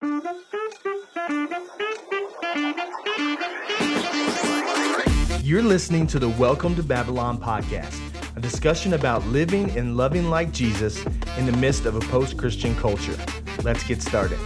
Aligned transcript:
You're 0.00 0.12
listening 5.62 6.06
to 6.08 6.20
the 6.20 6.32
Welcome 6.38 6.76
to 6.76 6.84
Babylon 6.84 7.38
podcast, 7.38 7.98
a 8.36 8.40
discussion 8.40 8.94
about 8.94 9.26
living 9.26 9.76
and 9.76 9.96
loving 9.96 10.30
like 10.30 10.52
Jesus 10.52 11.04
in 11.36 11.46
the 11.46 11.56
midst 11.56 11.84
of 11.84 11.96
a 11.96 12.00
post 12.00 12.36
Christian 12.36 12.76
culture. 12.76 13.16
Let's 13.64 13.82
get 13.82 14.00
started. 14.00 14.38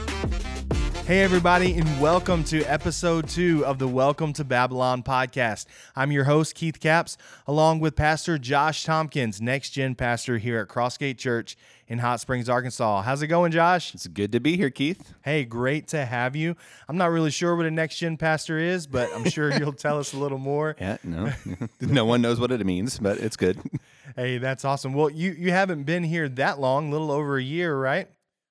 Hey, 1.05 1.21
everybody, 1.21 1.75
and 1.75 2.01
welcome 2.01 2.45
to 2.45 2.63
episode 2.63 3.29
two 3.29 3.67
of 3.67 3.79
the 3.79 3.89
Welcome 3.89 4.33
to 4.35 4.45
Babylon 4.45 5.03
podcast. 5.03 5.67
I'm 5.95 6.13
your 6.13 6.25
host, 6.25 6.55
Keith 6.55 6.81
Caps, 6.81 7.19
along 7.47 7.81
with 7.81 7.97
Pastor 7.97 8.39
Josh 8.39 8.85
Tompkins, 8.85 9.43
next 9.43 9.71
gen 9.71 9.97
pastor 9.97 10.39
here 10.39 10.61
at 10.61 10.69
Crossgate 10.69 11.19
Church 11.19 11.59
in 11.93 11.99
Hot 11.99 12.21
Springs, 12.21 12.49
Arkansas. 12.49 13.03
How's 13.03 13.21
it 13.21 13.27
going, 13.27 13.53
Josh? 13.53 13.95
It's 13.95 14.07
good 14.07 14.33
to 14.33 14.41
be 14.41 14.57
here, 14.57 14.71
Keith. 14.71 15.13
Hey, 15.23 15.45
great 15.45 15.89
to 15.89 16.07
have 16.07 16.35
you. 16.35 16.57
I'm 16.89 16.97
not 16.97 17.11
really 17.11 17.31
sure 17.31 17.55
what 17.55 17.67
a 17.67 17.71
next 17.71 17.99
gen 17.99 18.17
pastor 18.17 18.59
is, 18.59 18.87
but 18.87 19.11
I'm 19.15 19.29
sure 19.29 19.53
you'll 19.59 19.75
tell 19.75 19.99
us 19.99 20.15
a 20.15 20.17
little 20.17 20.39
more. 20.39 20.75
Yeah, 20.81 20.97
no, 21.05 21.31
no 21.83 22.07
one 22.07 22.23
knows 22.23 22.41
what 22.41 22.51
it 22.51 22.65
means, 22.65 22.99
but 22.99 23.19
it's 23.19 23.37
good. 23.37 23.61
Hey, 24.15 24.37
that's 24.37 24.67
awesome. 24.67 24.93
Well, 24.93 25.09
you 25.09 25.31
you 25.33 25.53
haven't 25.53 25.85
been 25.85 26.03
here 26.05 26.29
that 26.31 26.61
long, 26.61 26.91
little 26.91 27.11
over 27.11 27.39
a 27.39 27.43
year, 27.43 27.75
right? 27.75 28.11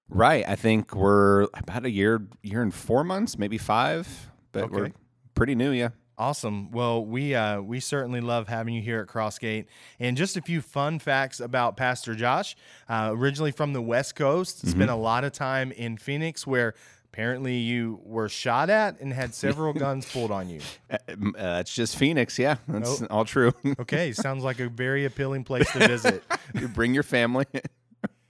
Right. 0.10 0.44
I 0.48 0.56
think 0.56 0.96
we're 0.96 1.44
about 1.54 1.86
a 1.86 1.92
year, 1.92 2.26
year 2.42 2.64
and 2.64 2.74
four 2.74 3.04
months, 3.04 3.38
maybe 3.38 3.60
five, 3.60 4.08
but 4.54 4.64
Okay. 4.64 4.74
we're 4.76 4.92
pretty 5.36 5.54
new. 5.54 5.70
Yeah. 5.70 5.90
Awesome. 6.22 6.70
Well, 6.70 7.04
we 7.04 7.34
uh, 7.34 7.62
we 7.62 7.80
certainly 7.80 8.22
love 8.22 8.48
having 8.48 8.76
you 8.76 8.82
here 8.84 9.00
at 9.00 9.08
Crossgate. 9.08 9.66
And 10.00 10.16
just 10.16 10.38
a 10.38 10.42
few 10.44 10.62
fun 10.62 11.00
facts 11.00 11.40
about 11.40 11.76
Pastor 11.76 12.14
Josh. 12.14 12.56
Uh, 12.88 13.10
originally 13.12 13.50
from 13.50 13.74
the 13.74 13.82
West 13.82 14.16
Coast, 14.16 14.68
spent 14.68 14.92
a 14.92 14.96
lot 14.96 15.24
of 15.24 15.32
time 15.32 15.72
in 15.72 15.98
Phoenix, 15.98 16.46
where 16.46 16.76
apparently 17.12 17.56
you 17.56 18.02
were 18.04 18.30
shot 18.30 18.70
at 18.70 19.00
and 19.00 19.12
had 19.12 19.34
several 19.34 19.74
guns 19.86 20.06
pulled 20.14 20.30
on 20.30 20.48
you. 20.48 20.62
Uh, 20.92 20.98
uh, 21.00 21.58
it's 21.60 21.74
just 21.74 21.96
Phoenix. 21.96 22.38
Yeah. 22.38 22.58
That's 22.68 23.02
all 23.02 23.26
true. 23.26 23.52
Okay, 23.80 24.12
sounds 24.12 24.44
like 24.44 24.60
a 24.60 24.70
very 24.70 25.06
appealing 25.06 25.44
place 25.44 25.72
to 25.72 25.88
visit. 25.88 26.24
you 26.54 26.68
bring 26.68 26.94
your 26.94 27.02
family. 27.02 27.48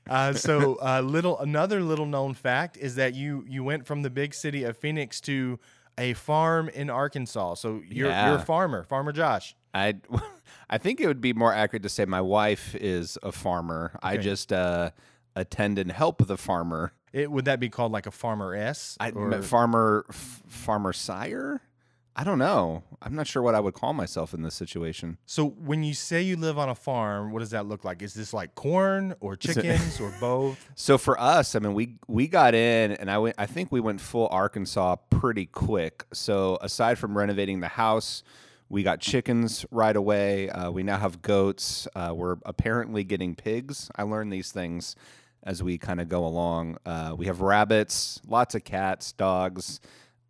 Uh, 0.10 0.32
so, 0.32 0.78
uh, 0.82 1.02
little 1.02 1.38
another 1.40 1.82
little 1.82 2.06
known 2.06 2.36
fact 2.36 2.78
is 2.78 2.96
that 2.96 3.16
you 3.16 3.44
you 3.50 3.66
went 3.66 3.86
from 3.86 4.02
the 4.02 4.10
big 4.10 4.34
city 4.34 4.64
of 4.64 4.78
Phoenix 4.78 5.20
to 5.22 5.60
a 5.98 6.14
farm 6.14 6.70
in 6.70 6.90
Arkansas. 6.90 7.56
So 7.56 7.82
you're 7.88 8.10
you're 8.10 8.36
a 8.38 8.46
farmer, 8.46 8.84
Farmer 8.84 9.12
Josh. 9.12 9.56
I, 9.74 9.96
I 10.70 10.78
think 10.78 11.00
it 11.00 11.08
would 11.08 11.22
be 11.22 11.34
more 11.34 11.54
accurate 11.54 11.84
to 11.84 11.90
say 11.90 12.06
my 12.06 12.22
wife 12.22 12.76
is 12.76 13.18
a 13.24 13.32
farmer. 13.32 13.98
I 14.04 14.18
just 14.18 14.52
uh, 14.52 14.92
attend 15.36 15.80
and 15.80 15.92
help 15.92 16.26
the 16.28 16.38
farmer. 16.38 16.94
It 17.14 17.30
would 17.32 17.46
that 17.46 17.60
be 17.60 17.70
called 17.70 17.92
like 17.92 18.06
a 18.08 18.12
farmer 18.12 18.56
S? 18.56 18.98
Or- 19.12 19.42
farmer, 19.42 20.06
f- 20.10 20.42
farmer 20.48 20.94
sire. 20.94 21.62
I 22.16 22.24
don't 22.24 22.40
know. 22.40 22.84
I'm 23.02 23.16
not 23.16 23.26
sure 23.26 23.42
what 23.42 23.56
I 23.56 23.60
would 23.60 23.74
call 23.74 23.94
myself 23.94 24.34
in 24.34 24.42
this 24.42 24.54
situation. 24.54 25.18
so 25.26 25.46
when 25.46 25.84
you 25.84 25.94
say 25.94 26.22
you 26.22 26.36
live 26.36 26.58
on 26.58 26.68
a 26.68 26.76
farm, 26.76 27.32
what 27.32 27.40
does 27.40 27.52
that 27.52 27.66
look 27.66 27.86
like? 27.86 28.02
Is 28.02 28.14
this 28.14 28.34
like 28.34 28.54
corn 28.56 29.16
or 29.22 29.36
chickens 29.38 30.00
or 30.00 30.14
both? 30.20 30.70
So 30.76 30.98
for 30.98 31.20
us, 31.20 31.56
I 31.56 31.60
mean, 31.60 31.74
we 31.74 31.96
we 32.08 32.28
got 32.28 32.54
in, 32.54 32.92
and 32.92 33.10
I 33.10 33.18
went. 33.18 33.36
I 33.38 33.46
think 33.46 33.72
we 33.72 33.80
went 33.80 34.02
full 34.02 34.28
Arkansas 34.28 34.98
pretty 35.10 35.46
quick. 35.46 36.06
So 36.14 36.58
aside 36.62 36.98
from 36.98 37.18
renovating 37.18 37.62
the 37.62 37.70
house, 37.70 38.24
we 38.68 38.84
got 38.84 39.00
chickens 39.00 39.66
right 39.72 39.96
away. 39.96 40.50
Uh, 40.50 40.70
we 40.72 40.84
now 40.84 40.98
have 40.98 41.22
goats. 41.22 41.88
Uh, 41.96 42.14
we're 42.16 42.38
apparently 42.46 43.04
getting 43.04 43.36
pigs. 43.36 43.90
I 43.96 44.04
learned 44.04 44.32
these 44.34 44.52
things 44.52 44.96
as 45.44 45.64
we 45.64 45.78
kind 45.78 46.00
of 46.00 46.08
go 46.08 46.26
along. 46.26 46.78
Uh, 46.86 47.16
we 47.18 47.26
have 47.26 47.42
rabbits, 47.42 48.22
lots 48.28 48.54
of 48.54 48.64
cats, 48.64 49.12
dogs, 49.12 49.80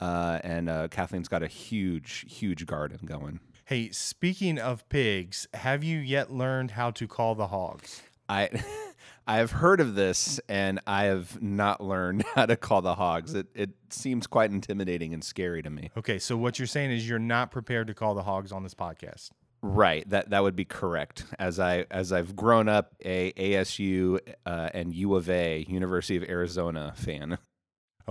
uh, 0.02 0.40
and 0.44 0.70
uh, 0.70 0.88
Kathleen's 0.90 1.28
got 1.28 1.44
a 1.44 1.48
huge, 1.48 2.26
huge 2.28 2.66
garden 2.66 3.00
going. 3.06 3.40
Hey, 3.66 3.90
speaking 3.92 4.60
of 4.60 4.88
pigs, 4.90 5.48
have 5.54 5.84
you 5.84 6.00
yet 6.00 6.32
learned 6.32 6.72
how 6.72 6.92
to 6.92 7.08
call 7.08 7.36
the 7.36 7.48
hogs? 7.48 8.02
I 8.28 8.50
I 9.28 9.38
have 9.38 9.52
heard 9.52 9.80
of 9.80 9.96
this 9.96 10.40
and 10.50 10.80
I 10.88 11.04
have 11.04 11.42
not 11.42 11.80
learned 11.82 12.26
how 12.36 12.48
to 12.48 12.58
call 12.58 12.82
the 12.82 12.96
hogs. 12.96 13.34
It 13.34 13.48
it 13.54 13.70
seems 13.90 14.28
quite 14.28 14.52
intimidating 14.52 15.14
and 15.14 15.24
scary 15.24 15.62
to 15.62 15.70
me. 15.70 15.92
Okay, 15.96 16.20
so 16.20 16.36
what 16.36 16.60
you're 16.60 16.68
saying 16.68 16.92
is 16.92 17.08
you're 17.08 17.20
not 17.20 17.52
prepared 17.52 17.88
to 17.88 17.94
call 17.94 18.16
the 18.16 18.24
hogs 18.24 18.52
on 18.52 18.64
this 18.64 18.74
podcast. 18.74 19.30
Right, 19.62 20.10
that 20.10 20.32
that 20.32 20.42
would 20.42 20.56
be 20.56 20.66
correct. 20.66 21.26
As 21.38 21.60
I 21.60 21.86
as 21.92 22.12
I've 22.12 22.36
grown 22.36 22.68
up 22.68 22.96
a 23.06 23.32
ASU 23.34 24.20
uh, 24.46 24.70
and 24.74 24.92
U 24.94 25.16
of 25.16 25.30
A, 25.30 25.66
University 25.70 26.18
of 26.18 26.24
Arizona 26.24 26.94
fan. 26.96 27.38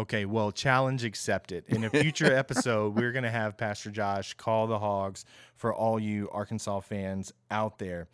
Okay, 0.00 0.24
well, 0.24 0.50
challenge 0.50 1.04
accepted. 1.04 1.64
In 1.68 1.84
a 1.84 1.90
future 2.00 2.34
episode, 2.34 2.96
we're 2.96 3.12
going 3.12 3.24
to 3.24 3.30
have 3.30 3.58
Pastor 3.58 3.90
Josh 3.90 4.32
call 4.32 4.66
the 4.66 4.78
hogs 4.78 5.26
for 5.56 5.74
all 5.74 6.00
you 6.00 6.30
Arkansas 6.30 6.80
fans 6.80 7.34
out 7.50 7.78
there. 7.78 8.08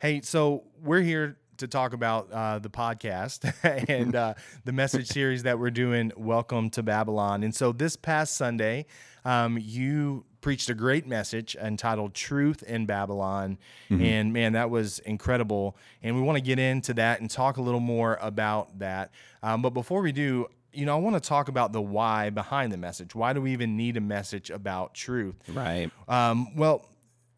Hey, 0.00 0.20
so 0.20 0.62
we're 0.80 1.00
here 1.00 1.36
to 1.56 1.66
talk 1.66 1.94
about 1.94 2.30
uh, 2.30 2.60
the 2.60 2.70
podcast 2.70 3.52
and 3.88 4.14
uh, 4.14 4.34
the 4.64 4.70
message 4.70 5.08
series 5.12 5.42
that 5.42 5.58
we're 5.58 5.72
doing, 5.72 6.12
Welcome 6.16 6.70
to 6.70 6.82
Babylon. 6.84 7.42
And 7.42 7.52
so 7.52 7.72
this 7.72 7.96
past 7.96 8.36
Sunday, 8.36 8.86
um, 9.24 9.58
you 9.60 10.24
preached 10.42 10.70
a 10.70 10.74
great 10.74 11.08
message 11.08 11.56
entitled 11.56 12.14
Truth 12.14 12.62
in 12.62 12.86
Babylon. 12.86 13.58
And 13.90 14.32
man, 14.32 14.52
that 14.52 14.70
was 14.70 15.00
incredible. 15.00 15.76
And 16.04 16.14
we 16.14 16.22
want 16.22 16.36
to 16.36 16.42
get 16.42 16.60
into 16.60 16.94
that 16.94 17.20
and 17.20 17.28
talk 17.28 17.56
a 17.56 17.62
little 17.62 17.80
more 17.80 18.16
about 18.20 18.78
that. 18.78 19.10
Um, 19.42 19.60
but 19.60 19.70
before 19.70 20.02
we 20.02 20.12
do, 20.12 20.46
you 20.72 20.86
know, 20.86 20.96
I 20.96 21.00
want 21.00 21.22
to 21.22 21.28
talk 21.28 21.48
about 21.48 21.72
the 21.72 21.82
why 21.82 22.30
behind 22.30 22.72
the 22.72 22.76
message. 22.76 23.14
Why 23.14 23.32
do 23.32 23.40
we 23.40 23.52
even 23.52 23.76
need 23.76 23.96
a 23.96 24.00
message 24.00 24.50
about 24.50 24.94
truth? 24.94 25.36
Right. 25.48 25.90
Um, 26.08 26.56
well, 26.56 26.88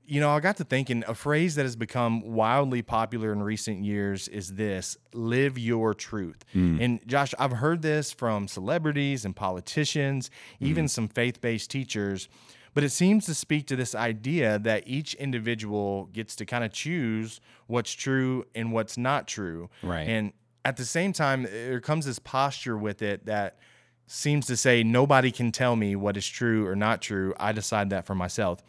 you 0.07 0.21
know, 0.21 0.31
I 0.31 0.41
got 0.41 0.59
to 0.59 0.65
thinking 0.65 1.03
a 1.09 1.15
phrase 1.15 1.55
that 1.55 1.63
has 1.63 1.77
become 1.77 2.21
wildly 2.21 2.83
popular 2.83 3.33
in 3.33 3.43
recent 3.43 3.85
years 3.85 4.29
is 4.29 4.55
this 4.55 4.99
live 5.15 5.59
your 5.59 5.95
truth. 5.95 6.45
And 6.53 7.01
Josh, 7.07 7.33
I've 7.39 7.53
heard 7.53 7.81
this 7.81 8.13
from 8.13 8.47
celebrities 8.47 9.25
and 9.25 9.35
politicians, 9.35 10.31
even 10.61 10.89
some 10.89 11.09
faith 11.09 11.41
based 11.41 11.71
teachers. 11.71 12.29
But 12.75 12.83
it 12.83 12.91
seems 12.91 13.25
to 13.27 13.35
speak 13.35 13.67
to 13.69 13.77
this 13.77 13.95
idea 13.95 14.59
that 14.59 14.83
each 14.87 15.15
individual 15.15 16.07
gets 16.13 16.35
to 16.37 16.45
kind 16.45 16.65
of 16.65 16.73
choose 16.73 17.41
what's 17.69 17.93
true 17.93 18.45
and 18.55 18.73
what's 18.73 18.99
not 18.99 19.27
true. 19.29 19.71
Right. 19.83 20.09
And 20.09 20.33
at 20.65 20.77
the 20.77 20.85
same 20.85 21.13
time, 21.13 21.45
there 21.45 21.81
comes 21.81 22.07
this 22.07 22.19
posture 22.19 22.77
with 22.77 23.03
it 23.03 23.27
that 23.27 23.59
seems 24.07 24.47
to 24.47 24.57
say 24.57 24.83
nobody 24.83 25.31
can 25.31 25.53
tell 25.53 25.77
me 25.77 25.97
what 25.97 26.17
is 26.17 26.27
true 26.27 26.67
or 26.67 26.77
not 26.77 27.03
true. 27.03 27.35
I 27.39 27.53
decide 27.53 27.91
that 27.91 28.07
for 28.07 28.15
myself. 28.15 28.63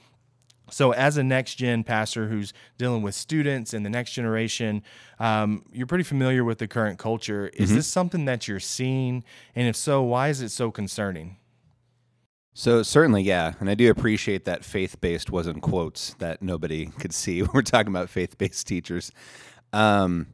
So, 0.71 0.91
as 0.93 1.17
a 1.17 1.23
next 1.23 1.55
gen 1.55 1.83
pastor 1.83 2.27
who's 2.27 2.51
dealing 2.79 3.03
with 3.03 3.13
students 3.13 3.73
and 3.73 3.85
the 3.85 3.89
next 3.89 4.13
generation, 4.13 4.81
um, 5.19 5.63
you're 5.71 5.85
pretty 5.85 6.03
familiar 6.03 6.43
with 6.43 6.57
the 6.57 6.67
current 6.67 6.97
culture. 6.97 7.51
Is 7.53 7.73
this 7.73 7.85
something 7.85 8.25
that 8.25 8.47
you're 8.47 8.59
seeing? 8.59 9.23
And 9.53 9.67
if 9.67 9.75
so, 9.75 10.01
why 10.01 10.29
is 10.29 10.41
it 10.41 10.49
so 10.49 10.71
concerning? 10.71 11.37
So 12.57 12.81
certainly, 12.83 13.21
yeah, 13.21 13.53
and 13.59 13.69
I 13.69 13.75
do 13.75 13.91
appreciate 13.91 14.45
that 14.45 14.63
faith-based 14.65 15.29
was 15.29 15.45
in 15.45 15.59
quotes 15.59 16.15
that 16.15 16.41
nobody 16.41 16.87
could 16.87 17.13
see. 17.13 17.43
We're 17.53 17.61
talking 17.61 17.91
about 17.91 18.09
faith-based 18.09 18.65
teachers. 18.65 19.11
Um, 19.71 20.27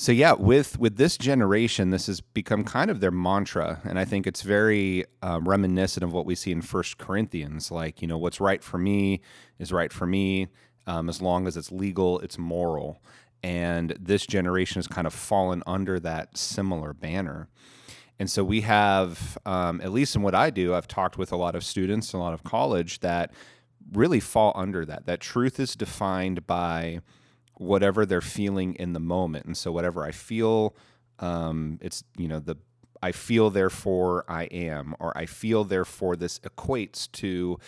so 0.00 0.12
yeah, 0.12 0.32
with 0.32 0.78
with 0.78 0.96
this 0.96 1.18
generation, 1.18 1.90
this 1.90 2.06
has 2.06 2.22
become 2.22 2.64
kind 2.64 2.90
of 2.90 3.00
their 3.00 3.10
mantra, 3.10 3.82
and 3.84 3.98
I 3.98 4.06
think 4.06 4.26
it's 4.26 4.40
very 4.40 5.04
um, 5.20 5.46
reminiscent 5.46 6.02
of 6.02 6.10
what 6.10 6.24
we 6.24 6.34
see 6.34 6.52
in 6.52 6.62
First 6.62 6.96
Corinthians. 6.96 7.70
Like, 7.70 8.00
you 8.00 8.08
know, 8.08 8.16
what's 8.16 8.40
right 8.40 8.64
for 8.64 8.78
me 8.78 9.20
is 9.58 9.72
right 9.72 9.92
for 9.92 10.06
me, 10.06 10.48
um, 10.86 11.10
as 11.10 11.20
long 11.20 11.46
as 11.46 11.54
it's 11.54 11.70
legal, 11.70 12.18
it's 12.20 12.38
moral. 12.38 13.02
And 13.42 13.94
this 14.00 14.24
generation 14.26 14.78
has 14.78 14.86
kind 14.86 15.06
of 15.06 15.12
fallen 15.12 15.62
under 15.66 16.00
that 16.00 16.38
similar 16.38 16.94
banner. 16.94 17.48
And 18.18 18.30
so 18.30 18.42
we 18.42 18.62
have, 18.62 19.36
um, 19.44 19.82
at 19.82 19.92
least 19.92 20.16
in 20.16 20.22
what 20.22 20.34
I 20.34 20.48
do, 20.48 20.74
I've 20.74 20.88
talked 20.88 21.18
with 21.18 21.30
a 21.30 21.36
lot 21.36 21.54
of 21.54 21.62
students, 21.62 22.14
a 22.14 22.18
lot 22.18 22.32
of 22.32 22.42
college 22.42 23.00
that 23.00 23.34
really 23.92 24.20
fall 24.20 24.54
under 24.54 24.86
that. 24.86 25.04
That 25.04 25.20
truth 25.20 25.60
is 25.60 25.76
defined 25.76 26.46
by 26.46 27.00
whatever 27.60 28.06
they're 28.06 28.22
feeling 28.22 28.74
in 28.76 28.94
the 28.94 29.00
moment. 29.00 29.44
And 29.44 29.54
so 29.54 29.70
whatever 29.70 30.02
I 30.02 30.12
feel, 30.12 30.74
um, 31.18 31.78
it's, 31.82 32.02
you 32.16 32.26
know, 32.26 32.40
the, 32.40 32.56
I 33.02 33.12
feel 33.12 33.50
therefore 33.50 34.24
I 34.28 34.44
am, 34.44 34.94
or 34.98 35.16
I 35.16 35.26
feel 35.26 35.64
therefore 35.64 36.16
this 36.16 36.38
equates 36.38 37.12
to 37.12 37.58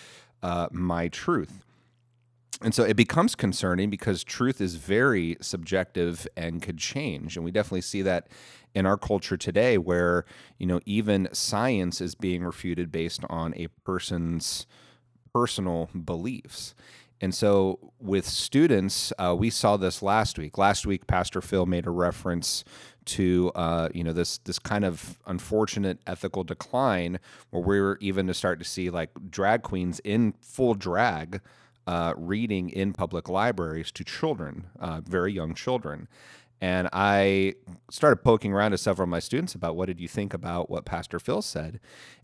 uh, 0.42 0.68
my 0.72 1.08
truth. 1.08 1.62
And 2.62 2.74
so 2.74 2.84
it 2.84 2.96
becomes 2.96 3.34
concerning 3.34 3.90
because 3.90 4.24
truth 4.24 4.62
is 4.62 4.76
very 4.76 5.36
subjective 5.42 6.26
and 6.38 6.62
could 6.62 6.78
change. 6.78 7.36
And 7.36 7.44
we 7.44 7.50
definitely 7.50 7.82
see 7.82 8.00
that 8.00 8.28
in 8.74 8.86
our 8.86 8.96
culture 8.96 9.36
today 9.36 9.76
where, 9.76 10.24
you 10.58 10.66
know, 10.66 10.80
even 10.86 11.28
science 11.32 12.00
is 12.00 12.14
being 12.14 12.42
refuted 12.42 12.90
based 12.90 13.24
on 13.28 13.52
a 13.56 13.66
person's 13.84 14.66
personal 15.34 15.90
beliefs. 15.92 16.74
And 17.22 17.32
so, 17.32 17.78
with 18.00 18.26
students, 18.26 19.12
uh, 19.16 19.36
we 19.38 19.48
saw 19.48 19.76
this 19.76 20.02
last 20.02 20.38
week. 20.38 20.58
Last 20.58 20.84
week, 20.84 21.06
Pastor 21.06 21.40
Phil 21.40 21.66
made 21.66 21.86
a 21.86 21.90
reference 21.90 22.64
to 23.04 23.52
uh, 23.54 23.88
you 23.94 24.02
know 24.02 24.12
this 24.12 24.38
this 24.38 24.58
kind 24.58 24.84
of 24.84 25.20
unfortunate 25.26 26.00
ethical 26.04 26.42
decline, 26.42 27.20
where 27.50 27.62
we're 27.62 27.96
even 28.00 28.26
to 28.26 28.34
start 28.34 28.58
to 28.58 28.64
see 28.64 28.90
like 28.90 29.10
drag 29.30 29.62
queens 29.62 30.00
in 30.02 30.34
full 30.40 30.74
drag 30.74 31.40
uh, 31.86 32.12
reading 32.16 32.70
in 32.70 32.92
public 32.92 33.28
libraries 33.28 33.92
to 33.92 34.02
children, 34.02 34.66
uh, 34.80 35.00
very 35.04 35.32
young 35.32 35.54
children. 35.54 36.08
And 36.60 36.88
I 36.92 37.54
started 37.90 38.22
poking 38.22 38.52
around 38.52 38.70
to 38.70 38.78
several 38.78 39.04
of 39.04 39.10
my 39.10 39.18
students 39.18 39.54
about 39.54 39.74
what 39.74 39.86
did 39.86 40.00
you 40.00 40.06
think 40.06 40.32
about 40.32 40.70
what 40.70 40.84
Pastor 40.84 41.18
Phil 41.18 41.42
said. 41.42 41.80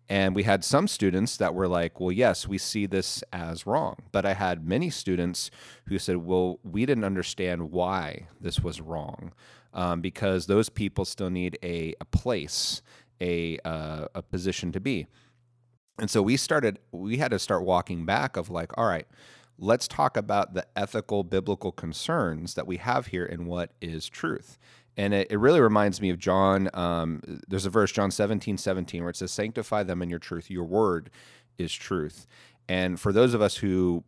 And 0.08 0.34
we 0.34 0.44
had 0.44 0.64
some 0.64 0.88
students 0.88 1.36
that 1.36 1.54
were 1.54 1.68
like, 1.68 2.00
well, 2.00 2.12
yes, 2.12 2.48
we 2.48 2.56
see 2.56 2.86
this 2.86 3.22
as 3.32 3.66
wrong. 3.66 3.96
But 4.10 4.24
I 4.24 4.32
had 4.32 4.66
many 4.66 4.88
students 4.88 5.50
who 5.86 5.98
said, 5.98 6.16
well, 6.16 6.60
we 6.62 6.86
didn't 6.86 7.04
understand 7.04 7.70
why 7.70 8.28
this 8.40 8.60
was 8.60 8.80
wrong 8.80 9.32
um, 9.74 10.00
because 10.00 10.46
those 10.46 10.70
people 10.70 11.04
still 11.04 11.28
need 11.28 11.58
a, 11.62 11.94
a 12.00 12.06
place, 12.06 12.80
a, 13.20 13.58
uh, 13.66 14.06
a 14.14 14.22
position 14.22 14.72
to 14.72 14.80
be. 14.80 15.06
And 15.98 16.10
so 16.10 16.22
we 16.22 16.36
started, 16.36 16.78
we 16.90 17.18
had 17.18 17.32
to 17.32 17.38
start 17.38 17.64
walking 17.64 18.06
back 18.06 18.36
of 18.36 18.48
like, 18.48 18.76
all 18.78 18.86
right, 18.86 19.06
let's 19.58 19.88
talk 19.88 20.16
about 20.16 20.54
the 20.54 20.66
ethical 20.76 21.24
biblical 21.24 21.72
concerns 21.72 22.54
that 22.54 22.66
we 22.66 22.78
have 22.78 23.08
here 23.08 23.26
and 23.26 23.46
what 23.46 23.72
is 23.82 24.08
truth. 24.08 24.58
And 24.98 25.14
it, 25.14 25.28
it 25.30 25.38
really 25.38 25.60
reminds 25.60 26.00
me 26.00 26.10
of 26.10 26.18
John. 26.18 26.68
Um, 26.74 27.22
there's 27.46 27.64
a 27.64 27.70
verse, 27.70 27.92
John 27.92 28.10
17, 28.10 28.58
17, 28.58 29.00
where 29.00 29.10
it 29.10 29.16
says, 29.16 29.30
Sanctify 29.30 29.84
them 29.84 30.02
in 30.02 30.10
your 30.10 30.18
truth. 30.18 30.50
Your 30.50 30.64
word 30.64 31.10
is 31.56 31.72
truth. 31.72 32.26
And 32.68 33.00
for 33.00 33.12
those 33.12 33.32
of 33.32 33.40
us 33.40 33.56
who 33.56 34.02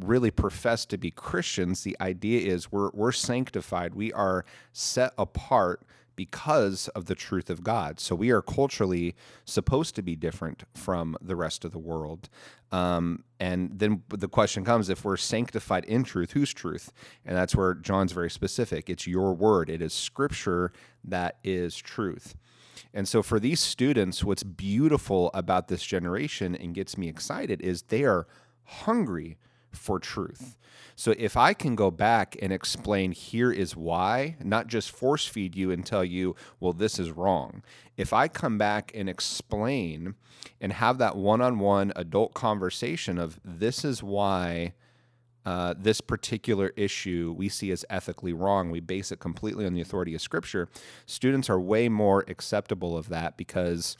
really 0.00 0.30
profess 0.30 0.86
to 0.86 0.96
be 0.96 1.10
Christians, 1.10 1.82
the 1.82 1.96
idea 2.00 2.52
is 2.52 2.70
we're, 2.70 2.90
we're 2.94 3.12
sanctified. 3.12 3.94
We 3.94 4.12
are 4.12 4.44
set 4.72 5.12
apart 5.18 5.82
because 6.16 6.88
of 6.88 7.04
the 7.04 7.14
truth 7.14 7.50
of 7.50 7.62
God. 7.62 8.00
So 8.00 8.14
we 8.14 8.30
are 8.30 8.42
culturally 8.42 9.14
supposed 9.44 9.94
to 9.96 10.02
be 10.02 10.16
different 10.16 10.64
from 10.74 11.16
the 11.20 11.36
rest 11.36 11.64
of 11.64 11.72
the 11.72 11.78
world. 11.78 12.28
Um, 12.72 13.24
and 13.38 13.78
then 13.78 14.02
the 14.08 14.28
question 14.28 14.64
comes 14.64 14.88
if 14.88 15.04
we're 15.04 15.16
sanctified 15.16 15.84
in 15.84 16.02
truth, 16.02 16.32
whose 16.32 16.52
truth? 16.52 16.92
And 17.24 17.36
that's 17.36 17.54
where 17.54 17.74
John's 17.74 18.12
very 18.12 18.30
specific. 18.30 18.90
It's 18.90 19.06
your 19.06 19.34
word, 19.34 19.70
it 19.70 19.80
is 19.82 19.92
scripture 19.92 20.72
that 21.04 21.36
is 21.44 21.76
truth. 21.76 22.34
And 22.92 23.06
so 23.06 23.22
for 23.22 23.38
these 23.38 23.60
students, 23.60 24.24
what's 24.24 24.42
beautiful 24.42 25.30
about 25.34 25.68
this 25.68 25.82
generation 25.82 26.54
and 26.54 26.74
gets 26.74 26.96
me 26.98 27.08
excited 27.08 27.60
is 27.60 27.82
they 27.82 28.04
are 28.04 28.26
hungry 28.64 29.38
for 29.76 29.98
truth. 29.98 30.56
So 30.94 31.14
if 31.18 31.36
I 31.36 31.52
can 31.52 31.74
go 31.74 31.90
back 31.90 32.36
and 32.40 32.52
explain 32.52 33.12
here 33.12 33.52
is 33.52 33.76
why, 33.76 34.36
not 34.42 34.66
just 34.66 34.90
force 34.90 35.26
feed 35.26 35.54
you 35.54 35.70
and 35.70 35.84
tell 35.84 36.04
you, 36.04 36.34
well, 36.58 36.72
this 36.72 36.98
is 36.98 37.10
wrong. 37.10 37.62
If 37.96 38.12
I 38.12 38.28
come 38.28 38.56
back 38.56 38.92
and 38.94 39.08
explain 39.08 40.14
and 40.60 40.72
have 40.72 40.98
that 40.98 41.16
one 41.16 41.42
on 41.42 41.58
one 41.58 41.92
adult 41.96 42.34
conversation 42.34 43.18
of 43.18 43.38
this 43.44 43.84
is 43.84 44.02
why. 44.02 44.74
Uh, 45.44 45.74
this 45.78 46.00
particular 46.00 46.72
issue 46.74 47.32
we 47.38 47.48
see 47.48 47.70
as 47.70 47.84
ethically 47.88 48.32
wrong. 48.32 48.72
We 48.72 48.80
base 48.80 49.12
it 49.12 49.20
completely 49.20 49.64
on 49.64 49.74
the 49.74 49.80
authority 49.80 50.12
of 50.12 50.20
Scripture. 50.20 50.68
Students 51.06 51.48
are 51.48 51.60
way 51.60 51.88
more 51.88 52.24
acceptable 52.26 52.98
of 52.98 53.08
that 53.10 53.36
because 53.36 53.96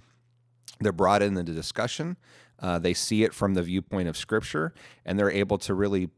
they're 0.80 0.90
brought 0.90 1.22
in 1.22 1.34
the 1.34 1.44
discussion. 1.44 2.16
Uh, 2.60 2.78
they 2.78 2.94
see 2.94 3.22
it 3.22 3.34
from 3.34 3.54
the 3.54 3.62
viewpoint 3.62 4.08
of 4.08 4.16
Scripture, 4.16 4.72
and 5.04 5.18
they're 5.18 5.30
able 5.30 5.58
to 5.58 5.74
really 5.74 6.10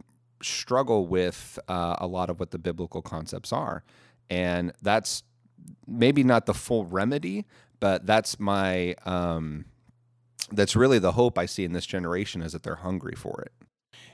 struggle 0.43 1.06
with 1.06 1.58
uh, 1.69 1.96
a 1.99 2.06
lot 2.06 2.31
of 2.31 2.38
what 2.38 2.50
the 2.50 2.58
biblical 2.58 3.02
concepts 3.02 3.52
are. 3.52 3.82
And 4.31 4.73
that's 4.82 5.25
maybe 5.87 6.23
not 6.23 6.46
the 6.46 6.55
full 6.55 6.85
remedy, 6.85 7.44
but 7.81 8.06
that's 8.06 8.38
my 8.38 8.94
um, 9.05 9.64
that's 10.52 10.76
really 10.76 10.99
the 10.99 11.12
hope 11.12 11.38
I 11.38 11.46
see 11.46 11.64
in 11.64 11.73
this 11.73 11.87
generation 11.87 12.43
is 12.43 12.52
that 12.52 12.62
they're 12.62 12.76
hungry 12.76 13.14
for 13.17 13.43
it. 13.43 13.52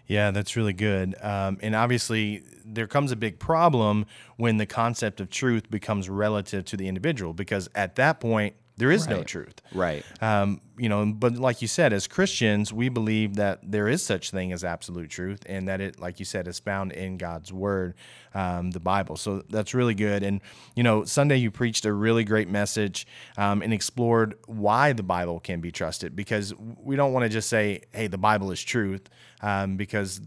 Yeah, 0.06 0.31
that's 0.32 0.56
really 0.56 0.73
good. 0.73 1.15
Um, 1.23 1.59
and 1.62 1.75
obviously, 1.75 2.43
there 2.65 2.87
comes 2.87 3.11
a 3.11 3.17
big 3.17 3.38
problem 3.38 4.06
when 4.37 4.59
the 4.59 4.67
concept 4.67 5.21
of 5.21 5.31
truth 5.31 5.71
becomes 5.71 6.11
relative 6.11 6.65
to 6.67 6.76
the 6.76 6.88
individual, 6.88 7.32
because 7.32 7.69
at 7.75 7.97
that 7.97 8.21
point, 8.21 8.55
there 8.76 8.91
is 8.91 9.06
right. 9.06 9.17
no 9.17 9.23
truth. 9.23 9.61
Right. 9.73 10.05
Um, 10.21 10.61
you 10.76 10.88
know, 10.88 11.06
but 11.06 11.35
like 11.35 11.62
you 11.62 11.69
said, 11.69 11.93
as 11.93 12.09
Christians, 12.09 12.73
we 12.73 12.88
believe 12.88 13.37
that 13.37 13.61
there 13.62 13.88
is 13.88 14.03
such 14.03 14.31
thing 14.31 14.53
as 14.53 14.65
absolute 14.65 15.11
truth, 15.11 15.41
and 15.47 15.69
that 15.69 15.81
it, 15.81 16.00
like 16.00 16.19
you 16.19 16.25
said, 16.25 16.49
is 16.49 16.59
found 16.59 16.91
in 16.93 17.17
God's 17.17 17.53
Word, 17.53 17.94
um, 18.35 18.73
the 18.73 18.81
Bible. 18.81 19.17
So 19.17 19.44
that's 19.49 19.75
really 19.75 19.94
good. 19.94 20.25
And 20.25 20.41
you 20.75 20.82
know, 20.82 21.05
Sunday 21.05 21.37
you 21.37 21.53
preached 21.53 21.85
a 21.85 21.93
really 21.93 22.25
great 22.25 22.49
message 22.49 23.06
um, 23.37 23.62
and 23.62 23.73
explored 23.73 24.35
why 24.47 24.93
the 24.93 25.05
Bible 25.05 25.38
can 25.38 25.61
be 25.61 25.71
trusted, 25.71 26.17
because 26.17 26.53
we 26.59 26.97
don't 26.97 27.12
want 27.12 27.23
to 27.23 27.29
just 27.29 27.49
say, 27.49 27.82
"Hey, 27.93 28.09
the 28.09 28.19
Bible 28.19 28.50
is 28.50 28.62
truth," 28.62 29.09
um, 29.41 29.76
because 29.76 30.21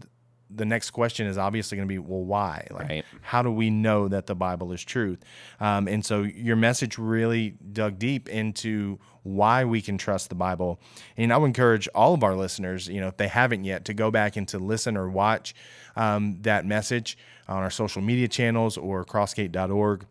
the 0.50 0.64
next 0.64 0.90
question 0.90 1.26
is 1.26 1.36
obviously 1.36 1.76
going 1.76 1.86
to 1.86 1.92
be, 1.92 1.98
well, 1.98 2.22
why? 2.22 2.66
Like, 2.70 2.88
right. 2.88 3.04
how 3.20 3.42
do 3.42 3.50
we 3.50 3.70
know 3.70 4.08
that 4.08 4.26
the 4.26 4.34
Bible 4.34 4.72
is 4.72 4.82
truth? 4.82 5.22
Um, 5.60 5.88
and 5.88 6.04
so 6.04 6.22
your 6.22 6.56
message 6.56 6.98
really 6.98 7.50
dug 7.72 7.98
deep 7.98 8.28
into 8.28 8.98
why 9.22 9.64
we 9.64 9.82
can 9.82 9.98
trust 9.98 10.28
the 10.30 10.34
Bible. 10.34 10.80
And 11.16 11.32
I 11.32 11.36
would 11.36 11.46
encourage 11.46 11.88
all 11.94 12.14
of 12.14 12.22
our 12.22 12.34
listeners, 12.34 12.88
you 12.88 13.00
know, 13.00 13.08
if 13.08 13.16
they 13.16 13.28
haven't 13.28 13.64
yet, 13.64 13.84
to 13.86 13.94
go 13.94 14.10
back 14.10 14.36
and 14.36 14.48
to 14.48 14.58
listen 14.58 14.96
or 14.96 15.08
watch 15.08 15.54
um, 15.96 16.38
that 16.42 16.64
message 16.64 17.18
on 17.46 17.62
our 17.62 17.70
social 17.70 18.02
media 18.02 18.28
channels 18.28 18.76
or 18.76 19.04
crossgate.org. 19.04 20.06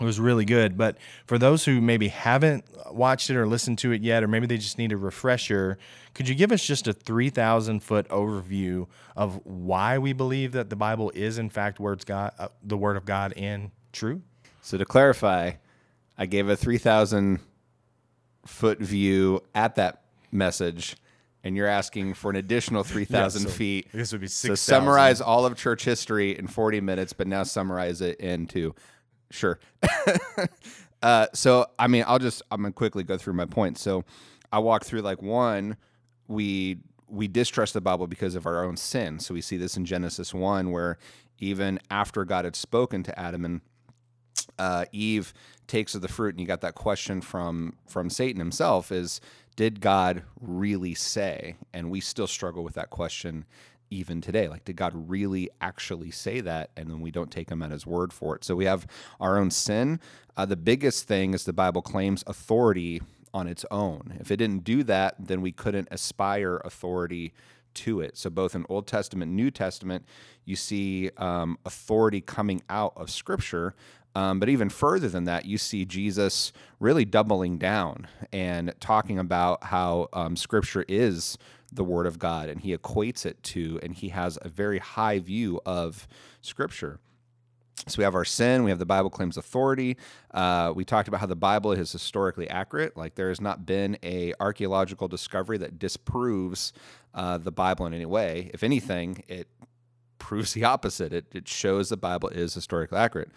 It 0.00 0.04
was 0.04 0.18
really 0.18 0.44
good. 0.44 0.76
But 0.76 0.98
for 1.26 1.38
those 1.38 1.64
who 1.64 1.80
maybe 1.80 2.08
haven't 2.08 2.64
watched 2.90 3.30
it 3.30 3.36
or 3.36 3.46
listened 3.46 3.78
to 3.78 3.92
it 3.92 4.02
yet, 4.02 4.24
or 4.24 4.28
maybe 4.28 4.46
they 4.46 4.56
just 4.56 4.76
need 4.76 4.90
a 4.90 4.96
refresher, 4.96 5.78
could 6.14 6.28
you 6.28 6.34
give 6.34 6.50
us 6.50 6.64
just 6.64 6.88
a 6.88 6.92
3,000 6.92 7.80
foot 7.80 8.08
overview 8.08 8.86
of 9.14 9.40
why 9.44 9.98
we 9.98 10.12
believe 10.12 10.52
that 10.52 10.68
the 10.68 10.76
Bible 10.76 11.12
is, 11.14 11.38
in 11.38 11.48
fact, 11.48 11.78
words 11.78 12.04
God, 12.04 12.32
uh, 12.38 12.48
the 12.62 12.76
Word 12.76 12.96
of 12.96 13.04
God 13.04 13.34
and 13.36 13.70
true? 13.92 14.22
So 14.62 14.76
to 14.78 14.84
clarify, 14.84 15.52
I 16.18 16.26
gave 16.26 16.48
a 16.48 16.56
3,000 16.56 17.38
foot 18.46 18.78
view 18.80 19.42
at 19.54 19.76
that 19.76 20.02
message. 20.32 20.96
And 21.44 21.56
you're 21.56 21.68
asking 21.68 22.14
for 22.14 22.30
an 22.30 22.36
additional 22.36 22.82
3,000 22.84 23.42
Yeah, 23.42 23.48
so 23.48 23.54
feet. 23.54 23.88
This 23.92 24.12
would 24.12 24.22
be 24.22 24.26
6, 24.28 24.34
So 24.34 24.48
6,000. 24.54 24.56
summarize 24.56 25.20
all 25.20 25.44
of 25.44 25.56
church 25.56 25.84
history 25.84 26.36
in 26.38 26.46
40 26.46 26.80
minutes, 26.80 27.12
but 27.12 27.26
now 27.26 27.42
summarize 27.42 28.00
it 28.00 28.18
into 28.18 28.74
sure. 29.30 29.58
uh, 31.02 31.26
so 31.34 31.66
I 31.78 31.88
mean, 31.88 32.04
I'll 32.06 32.18
just 32.18 32.42
I'm 32.50 32.62
gonna 32.62 32.72
quickly 32.72 33.04
go 33.04 33.16
through 33.16 33.34
my 33.34 33.46
points. 33.46 33.80
So 33.82 34.04
I 34.52 34.58
walk 34.58 34.84
through 34.84 35.02
like 35.02 35.22
one, 35.22 35.76
we 36.28 36.78
we 37.08 37.28
distrust 37.28 37.74
the 37.74 37.80
Bible 37.80 38.06
because 38.06 38.34
of 38.34 38.46
our 38.46 38.64
own 38.64 38.76
sin. 38.76 39.18
So 39.18 39.34
we 39.34 39.40
see 39.40 39.56
this 39.56 39.76
in 39.76 39.84
Genesis 39.84 40.34
one, 40.34 40.70
where 40.70 40.98
even 41.38 41.78
after 41.90 42.24
God 42.24 42.44
had 42.44 42.56
spoken 42.56 43.02
to 43.04 43.18
Adam 43.18 43.44
and 43.44 43.60
uh, 44.58 44.84
Eve 44.92 45.32
takes 45.66 45.94
of 45.94 46.02
the 46.02 46.08
fruit, 46.08 46.34
and 46.34 46.40
you 46.40 46.46
got 46.46 46.60
that 46.62 46.74
question 46.74 47.20
from 47.20 47.74
from 47.86 48.10
Satan 48.10 48.40
himself: 48.40 48.92
is 48.92 49.20
did 49.56 49.80
God 49.80 50.22
really 50.40 50.94
say? 50.94 51.56
And 51.72 51.90
we 51.90 52.00
still 52.00 52.26
struggle 52.26 52.64
with 52.64 52.74
that 52.74 52.90
question 52.90 53.44
even 53.94 54.20
today. 54.20 54.48
Like, 54.48 54.64
did 54.64 54.76
God 54.76 54.92
really 54.94 55.48
actually 55.60 56.10
say 56.10 56.40
that? 56.40 56.70
And 56.76 56.90
then 56.90 57.00
we 57.00 57.10
don't 57.10 57.30
take 57.30 57.50
him 57.50 57.62
at 57.62 57.70
his 57.70 57.86
word 57.86 58.12
for 58.12 58.34
it. 58.34 58.44
So 58.44 58.56
we 58.56 58.64
have 58.64 58.86
our 59.20 59.38
own 59.38 59.50
sin. 59.50 60.00
Uh, 60.36 60.46
the 60.46 60.56
biggest 60.56 61.06
thing 61.06 61.32
is 61.32 61.44
the 61.44 61.52
Bible 61.52 61.82
claims 61.82 62.24
authority 62.26 63.00
on 63.32 63.46
its 63.46 63.64
own. 63.70 64.16
If 64.20 64.30
it 64.30 64.36
didn't 64.36 64.64
do 64.64 64.82
that, 64.84 65.14
then 65.18 65.40
we 65.42 65.52
couldn't 65.52 65.88
aspire 65.90 66.60
authority 66.64 67.32
to 67.74 68.00
it. 68.00 68.16
So 68.16 68.30
both 68.30 68.54
in 68.54 68.64
Old 68.68 68.86
Testament, 68.86 69.32
New 69.32 69.50
Testament, 69.50 70.04
you 70.44 70.56
see 70.56 71.10
um, 71.16 71.58
authority 71.64 72.20
coming 72.20 72.62
out 72.68 72.92
of 72.96 73.10
Scripture. 73.10 73.74
Um, 74.14 74.38
but 74.38 74.48
even 74.48 74.68
further 74.68 75.08
than 75.08 75.24
that, 75.24 75.44
you 75.44 75.58
see 75.58 75.84
Jesus 75.84 76.52
really 76.78 77.04
doubling 77.04 77.58
down 77.58 78.06
and 78.32 78.72
talking 78.78 79.18
about 79.18 79.64
how 79.64 80.08
um, 80.12 80.36
Scripture 80.36 80.84
is 80.88 81.36
the 81.74 81.84
Word 81.84 82.06
of 82.06 82.18
God, 82.18 82.48
and 82.48 82.60
he 82.60 82.76
equates 82.76 83.26
it 83.26 83.42
to, 83.42 83.80
and 83.82 83.94
he 83.94 84.08
has 84.10 84.38
a 84.42 84.48
very 84.48 84.78
high 84.78 85.18
view 85.18 85.60
of 85.66 86.06
Scripture. 86.40 87.00
So 87.86 87.98
we 87.98 88.04
have 88.04 88.14
our 88.14 88.24
sin. 88.24 88.64
We 88.64 88.70
have 88.70 88.78
the 88.78 88.86
Bible 88.86 89.10
claims 89.10 89.36
authority. 89.36 89.96
Uh, 90.32 90.72
we 90.74 90.84
talked 90.84 91.08
about 91.08 91.20
how 91.20 91.26
the 91.26 91.36
Bible 91.36 91.72
is 91.72 91.92
historically 91.92 92.48
accurate. 92.48 92.96
Like 92.96 93.16
there 93.16 93.28
has 93.28 93.40
not 93.40 93.66
been 93.66 93.98
a 94.02 94.32
archaeological 94.40 95.08
discovery 95.08 95.58
that 95.58 95.78
disproves 95.78 96.72
uh, 97.12 97.38
the 97.38 97.52
Bible 97.52 97.84
in 97.86 97.92
any 97.92 98.06
way. 98.06 98.50
If 98.54 98.62
anything, 98.62 99.24
it 99.28 99.48
proves 100.18 100.54
the 100.54 100.64
opposite. 100.64 101.12
It, 101.12 101.26
it 101.34 101.48
shows 101.48 101.90
the 101.90 101.96
Bible 101.96 102.30
is 102.30 102.54
historically 102.54 102.96
accurate. 102.96 103.30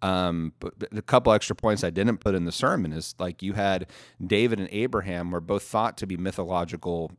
Um, 0.00 0.52
but 0.58 0.76
but 0.80 0.98
a 0.98 1.02
couple 1.02 1.32
extra 1.32 1.54
points 1.54 1.84
I 1.84 1.90
didn't 1.90 2.18
put 2.18 2.34
in 2.34 2.44
the 2.44 2.50
sermon 2.50 2.92
is 2.92 3.14
like 3.20 3.40
you 3.40 3.52
had 3.52 3.86
David 4.24 4.58
and 4.58 4.68
Abraham 4.72 5.30
were 5.30 5.40
both 5.40 5.62
thought 5.62 5.96
to 5.98 6.06
be 6.06 6.16
mythological, 6.16 7.12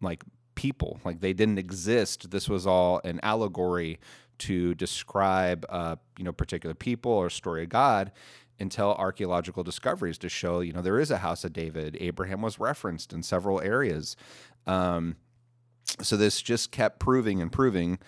like 0.00 0.22
people. 0.54 1.00
Like 1.04 1.20
they 1.20 1.32
didn't 1.32 1.58
exist. 1.58 2.30
This 2.30 2.48
was 2.48 2.66
all 2.66 3.00
an 3.04 3.20
allegory 3.22 3.98
to 4.38 4.74
describe, 4.74 5.66
uh, 5.68 5.96
you 6.16 6.24
know, 6.24 6.32
particular 6.32 6.74
people 6.74 7.12
or 7.12 7.30
story 7.30 7.64
of 7.64 7.68
God 7.68 8.12
until 8.60 8.94
archaeological 8.94 9.62
discoveries 9.62 10.18
to 10.18 10.28
show, 10.28 10.60
you 10.60 10.72
know, 10.72 10.82
there 10.82 10.98
is 10.98 11.10
a 11.10 11.18
house 11.18 11.44
of 11.44 11.52
David. 11.52 11.96
Abraham 12.00 12.42
was 12.42 12.58
referenced 12.58 13.12
in 13.12 13.22
several 13.22 13.60
areas. 13.60 14.16
Um, 14.66 15.16
so 16.02 16.16
this 16.16 16.42
just 16.42 16.70
kept 16.70 16.98
proving 16.98 17.40
and 17.40 17.50
proving 17.50 17.98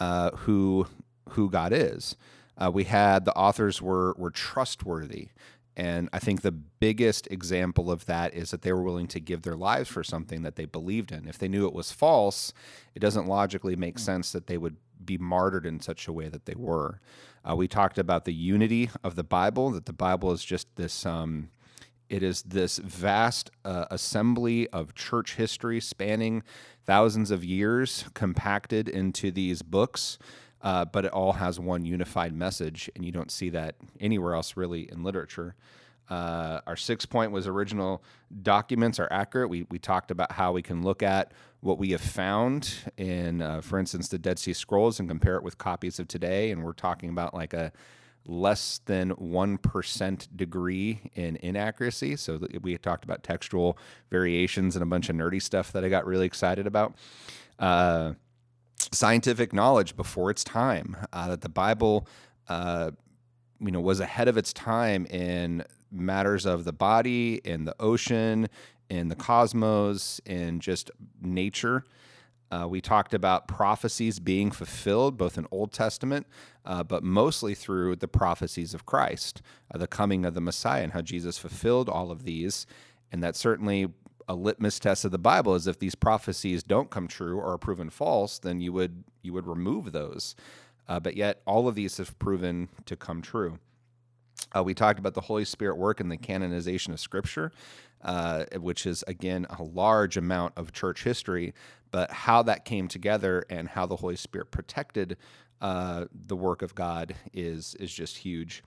uh, 0.00 0.30
who 0.30 0.86
who 1.30 1.50
God 1.50 1.72
is. 1.72 2.16
Uh, 2.56 2.70
we 2.72 2.84
had 2.84 3.24
the 3.24 3.34
authors 3.34 3.80
were 3.82 4.14
were 4.18 4.30
trustworthy. 4.30 5.28
And 5.78 6.08
I 6.12 6.18
think 6.18 6.42
the 6.42 6.50
biggest 6.50 7.28
example 7.30 7.88
of 7.88 8.04
that 8.06 8.34
is 8.34 8.50
that 8.50 8.62
they 8.62 8.72
were 8.72 8.82
willing 8.82 9.06
to 9.08 9.20
give 9.20 9.42
their 9.42 9.56
lives 9.56 9.88
for 9.88 10.02
something 10.02 10.42
that 10.42 10.56
they 10.56 10.64
believed 10.64 11.12
in. 11.12 11.28
If 11.28 11.38
they 11.38 11.46
knew 11.46 11.66
it 11.66 11.72
was 11.72 11.92
false, 11.92 12.52
it 12.96 12.98
doesn't 12.98 13.28
logically 13.28 13.76
make 13.76 13.94
hmm. 13.94 14.02
sense 14.02 14.32
that 14.32 14.48
they 14.48 14.58
would 14.58 14.76
be 15.02 15.16
martyred 15.16 15.64
in 15.64 15.78
such 15.78 16.08
a 16.08 16.12
way 16.12 16.28
that 16.28 16.46
they 16.46 16.56
were. 16.56 17.00
Uh, 17.48 17.54
we 17.54 17.68
talked 17.68 17.96
about 17.96 18.24
the 18.24 18.34
unity 18.34 18.90
of 19.04 19.14
the 19.14 19.22
Bible, 19.22 19.70
that 19.70 19.86
the 19.86 19.92
Bible 19.92 20.32
is 20.32 20.44
just 20.44 20.66
this. 20.74 21.06
Um, 21.06 21.50
it 22.08 22.22
is 22.22 22.42
this 22.42 22.78
vast 22.78 23.50
uh, 23.66 23.84
assembly 23.90 24.66
of 24.70 24.94
church 24.94 25.36
history 25.36 25.78
spanning 25.78 26.42
thousands 26.86 27.30
of 27.30 27.44
years 27.44 28.06
compacted 28.14 28.88
into 28.88 29.30
these 29.30 29.60
books 29.60 30.18
uh, 30.62 30.84
but 30.84 31.04
it 31.04 31.12
all 31.12 31.32
has 31.32 31.60
one 31.60 31.84
unified 31.84 32.32
message, 32.32 32.90
and 32.94 33.04
you 33.04 33.12
don't 33.12 33.30
see 33.30 33.50
that 33.50 33.76
anywhere 34.00 34.34
else 34.34 34.56
really 34.56 34.90
in 34.90 35.02
literature. 35.02 35.54
Uh, 36.10 36.60
our 36.66 36.76
sixth 36.76 37.10
point 37.10 37.32
was 37.32 37.46
original 37.46 38.02
documents 38.42 38.98
are 38.98 39.08
accurate. 39.10 39.50
We, 39.50 39.66
we 39.70 39.78
talked 39.78 40.10
about 40.10 40.32
how 40.32 40.52
we 40.52 40.62
can 40.62 40.82
look 40.82 41.02
at 41.02 41.32
what 41.60 41.78
we 41.78 41.90
have 41.90 42.00
found 42.00 42.72
in, 42.96 43.42
uh, 43.42 43.60
for 43.60 43.78
instance, 43.78 44.08
the 44.08 44.18
Dead 44.18 44.38
Sea 44.38 44.54
Scrolls 44.54 45.00
and 45.00 45.08
compare 45.08 45.36
it 45.36 45.42
with 45.42 45.58
copies 45.58 45.98
of 45.98 46.08
today. 46.08 46.50
And 46.50 46.64
we're 46.64 46.72
talking 46.72 47.10
about 47.10 47.34
like 47.34 47.52
a 47.52 47.72
less 48.24 48.80
than 48.84 49.14
1% 49.16 50.28
degree 50.36 51.00
in 51.14 51.36
inaccuracy. 51.36 52.16
So 52.16 52.40
we 52.62 52.76
talked 52.78 53.04
about 53.04 53.22
textual 53.22 53.78
variations 54.10 54.76
and 54.76 54.82
a 54.82 54.86
bunch 54.86 55.08
of 55.08 55.16
nerdy 55.16 55.42
stuff 55.42 55.72
that 55.72 55.84
I 55.84 55.88
got 55.88 56.06
really 56.06 56.26
excited 56.26 56.66
about. 56.66 56.94
Uh, 57.58 58.12
scientific 58.92 59.52
knowledge 59.52 59.96
before 59.96 60.30
its 60.30 60.44
time. 60.44 60.96
Uh, 61.12 61.28
that 61.28 61.40
the 61.40 61.48
Bible, 61.48 62.06
uh, 62.48 62.90
you 63.60 63.70
know, 63.70 63.80
was 63.80 64.00
ahead 64.00 64.28
of 64.28 64.36
its 64.36 64.52
time 64.52 65.06
in 65.06 65.64
matters 65.90 66.46
of 66.46 66.64
the 66.64 66.72
body, 66.72 67.40
in 67.44 67.64
the 67.64 67.74
ocean, 67.80 68.48
in 68.88 69.08
the 69.08 69.16
cosmos, 69.16 70.20
in 70.26 70.60
just 70.60 70.90
nature. 71.20 71.84
Uh, 72.50 72.66
we 72.66 72.80
talked 72.80 73.12
about 73.12 73.46
prophecies 73.46 74.18
being 74.18 74.50
fulfilled, 74.50 75.18
both 75.18 75.36
in 75.36 75.46
Old 75.50 75.72
Testament, 75.72 76.26
uh, 76.64 76.82
but 76.82 77.02
mostly 77.02 77.54
through 77.54 77.96
the 77.96 78.08
prophecies 78.08 78.72
of 78.72 78.86
Christ, 78.86 79.42
uh, 79.72 79.78
the 79.78 79.86
coming 79.86 80.24
of 80.24 80.34
the 80.34 80.40
Messiah, 80.40 80.82
and 80.82 80.92
how 80.92 81.02
Jesus 81.02 81.36
fulfilled 81.36 81.88
all 81.90 82.10
of 82.10 82.24
these. 82.24 82.66
And 83.12 83.22
that 83.22 83.36
certainly 83.36 83.88
a 84.28 84.34
litmus 84.34 84.78
test 84.78 85.04
of 85.04 85.10
the 85.10 85.18
Bible 85.18 85.54
is 85.54 85.66
if 85.66 85.78
these 85.78 85.94
prophecies 85.94 86.62
don't 86.62 86.90
come 86.90 87.08
true 87.08 87.38
or 87.38 87.52
are 87.54 87.58
proven 87.58 87.90
false, 87.90 88.38
then 88.38 88.60
you 88.60 88.72
would 88.72 89.04
you 89.22 89.32
would 89.32 89.46
remove 89.46 89.92
those. 89.92 90.36
Uh, 90.86 91.00
but 91.00 91.16
yet, 91.16 91.40
all 91.46 91.66
of 91.66 91.74
these 91.74 91.96
have 91.96 92.18
proven 92.18 92.68
to 92.86 92.96
come 92.96 93.22
true. 93.22 93.58
Uh, 94.54 94.62
we 94.62 94.74
talked 94.74 94.98
about 94.98 95.14
the 95.14 95.22
Holy 95.22 95.44
Spirit 95.44 95.76
work 95.76 96.00
in 96.00 96.08
the 96.08 96.16
canonization 96.16 96.92
of 96.92 97.00
Scripture, 97.00 97.52
uh, 98.02 98.44
which 98.56 98.86
is 98.86 99.02
again 99.08 99.46
a 99.58 99.62
large 99.62 100.16
amount 100.16 100.52
of 100.56 100.72
church 100.72 101.04
history. 101.04 101.54
But 101.90 102.10
how 102.10 102.42
that 102.42 102.66
came 102.66 102.86
together 102.86 103.44
and 103.48 103.68
how 103.68 103.86
the 103.86 103.96
Holy 103.96 104.16
Spirit 104.16 104.50
protected 104.50 105.16
uh, 105.60 106.06
the 106.26 106.36
work 106.36 106.62
of 106.62 106.74
God 106.74 107.14
is 107.32 107.74
is 107.76 107.92
just 107.92 108.18
huge. 108.18 108.62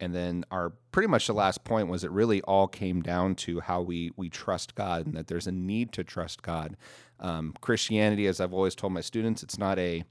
And 0.00 0.14
then 0.14 0.44
our 0.50 0.70
pretty 0.92 1.08
much 1.08 1.26
the 1.26 1.32
last 1.32 1.64
point 1.64 1.88
was 1.88 2.04
it 2.04 2.10
really 2.10 2.40
all 2.42 2.68
came 2.68 3.02
down 3.02 3.34
to 3.36 3.60
how 3.60 3.80
we 3.82 4.12
we 4.16 4.28
trust 4.28 4.74
God 4.74 5.06
and 5.06 5.14
that 5.16 5.26
there's 5.26 5.46
a 5.46 5.52
need 5.52 5.92
to 5.92 6.04
trust 6.04 6.42
God. 6.42 6.76
Um, 7.20 7.54
Christianity, 7.60 8.26
as 8.26 8.40
I've 8.40 8.54
always 8.54 8.76
told 8.76 8.92
my 8.92 9.00
students, 9.00 9.42
it's 9.42 9.58
not 9.58 9.78
a 9.78 10.04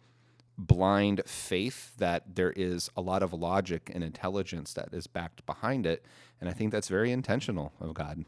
blind 0.58 1.22
faith 1.26 1.96
that 1.98 2.36
there 2.36 2.52
is 2.56 2.90
a 2.98 3.02
lot 3.02 3.22
of 3.22 3.32
logic 3.32 3.92
and 3.94 4.04
intelligence 4.04 4.74
that 4.74 4.90
is 4.92 5.06
backed 5.06 5.46
behind 5.46 5.86
it 5.86 6.04
and 6.42 6.50
i 6.50 6.54
think 6.54 6.72
that's 6.72 6.88
very 6.88 7.12
intentional 7.12 7.72
of 7.80 7.94
god 7.94 8.26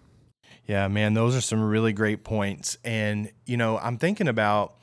yeah 0.68 0.88
man 0.88 1.15
those 1.15 1.36
are 1.36 1.41
some 1.41 1.60
really 1.60 1.91
great 1.91 2.24
points 2.24 2.77
and 2.84 3.32
you 3.48 3.58
know 3.58 3.79
i'm 3.79 3.98
thinking 3.98 4.27
about 4.27 4.75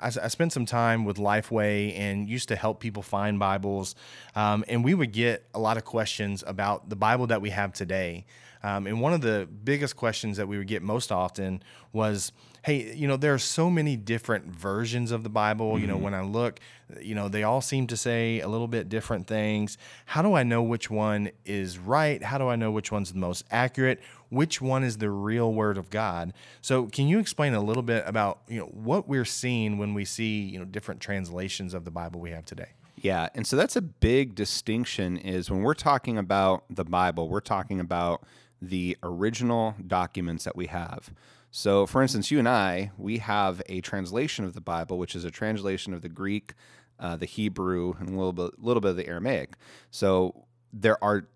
I, 0.00 0.06
I 0.06 0.28
spent 0.28 0.52
some 0.52 0.66
time 0.66 1.04
with 1.04 1.16
Lifeway 1.16 1.96
and 1.96 2.28
used 2.28 2.48
to 2.48 2.56
help 2.56 2.80
people 2.80 3.02
find 3.02 3.38
Bibles. 3.38 3.94
Um, 4.34 4.64
and 4.68 4.84
we 4.84 4.94
would 4.94 5.12
get 5.12 5.44
a 5.54 5.58
lot 5.58 5.76
of 5.76 5.84
questions 5.84 6.42
about 6.46 6.88
the 6.88 6.96
Bible 6.96 7.26
that 7.28 7.40
we 7.40 7.50
have 7.50 7.72
today. 7.72 8.26
Um, 8.62 8.86
and 8.86 9.00
one 9.00 9.12
of 9.12 9.20
the 9.20 9.48
biggest 9.64 9.96
questions 9.96 10.36
that 10.36 10.48
we 10.48 10.58
would 10.58 10.66
get 10.66 10.82
most 10.82 11.12
often 11.12 11.62
was, 11.92 12.32
hey, 12.64 12.92
you 12.92 13.06
know, 13.06 13.16
there 13.16 13.32
are 13.32 13.38
so 13.38 13.70
many 13.70 13.96
different 13.96 14.46
versions 14.46 15.12
of 15.12 15.22
the 15.22 15.28
Bible. 15.28 15.72
Mm-hmm. 15.72 15.80
You 15.80 15.86
know, 15.86 15.94
mm-hmm. 15.94 16.04
when 16.04 16.14
I 16.14 16.22
look, 16.22 16.58
you 17.00 17.14
know, 17.14 17.28
they 17.28 17.44
all 17.44 17.60
seem 17.60 17.86
to 17.88 17.96
say 17.96 18.40
a 18.40 18.48
little 18.48 18.66
bit 18.66 18.88
different 18.88 19.26
things. 19.26 19.78
How 20.06 20.22
do 20.22 20.34
I 20.34 20.42
know 20.42 20.62
which 20.62 20.90
one 20.90 21.30
is 21.44 21.78
right? 21.78 22.22
How 22.22 22.38
do 22.38 22.48
I 22.48 22.56
know 22.56 22.70
which 22.70 22.90
one's 22.90 23.12
the 23.12 23.18
most 23.18 23.44
accurate? 23.50 24.00
Which 24.30 24.60
one 24.60 24.84
is 24.84 24.98
the 24.98 25.10
real 25.10 25.52
word 25.52 25.78
of 25.78 25.90
God? 25.90 26.32
So, 26.60 26.86
can 26.86 27.08
you 27.08 27.18
explain 27.18 27.54
a 27.54 27.62
little 27.62 27.82
bit 27.82 28.04
about, 28.06 28.40
you 28.48 28.60
know, 28.60 28.66
what 28.66 29.08
we're 29.08 29.24
seeing 29.24 29.78
when 29.78 29.94
we 29.94 30.04
see, 30.04 30.40
you 30.40 30.58
know, 30.58 30.64
different 30.64 31.00
translations 31.00 31.74
of 31.74 31.84
the 31.84 31.90
Bible 31.90 32.20
we 32.20 32.30
have 32.30 32.44
today? 32.44 32.70
Yeah, 33.00 33.28
and 33.34 33.46
so 33.46 33.56
that's 33.56 33.76
a 33.76 33.82
big 33.82 34.34
distinction 34.34 35.16
is 35.16 35.50
when 35.50 35.62
we're 35.62 35.74
talking 35.74 36.18
about 36.18 36.64
the 36.68 36.84
Bible, 36.84 37.28
we're 37.28 37.40
talking 37.40 37.80
about 37.80 38.24
the 38.60 38.96
original 39.02 39.76
documents 39.86 40.44
that 40.44 40.56
we 40.56 40.66
have. 40.66 41.10
So, 41.50 41.86
for 41.86 42.02
instance, 42.02 42.30
you 42.30 42.38
and 42.38 42.48
I, 42.48 42.90
we 42.98 43.18
have 43.18 43.62
a 43.68 43.80
translation 43.80 44.44
of 44.44 44.52
the 44.54 44.60
Bible, 44.60 44.98
which 44.98 45.14
is 45.14 45.24
a 45.24 45.30
translation 45.30 45.94
of 45.94 46.02
the 46.02 46.08
Greek, 46.08 46.54
uh, 46.98 47.16
the 47.16 47.26
Hebrew, 47.26 47.94
and 47.98 48.08
a 48.08 48.12
little 48.12 48.32
bit, 48.32 48.58
little 48.58 48.80
bit 48.80 48.90
of 48.90 48.96
the 48.96 49.06
Aramaic. 49.06 49.54
So, 49.90 50.46
there 50.72 51.02
are 51.02 51.28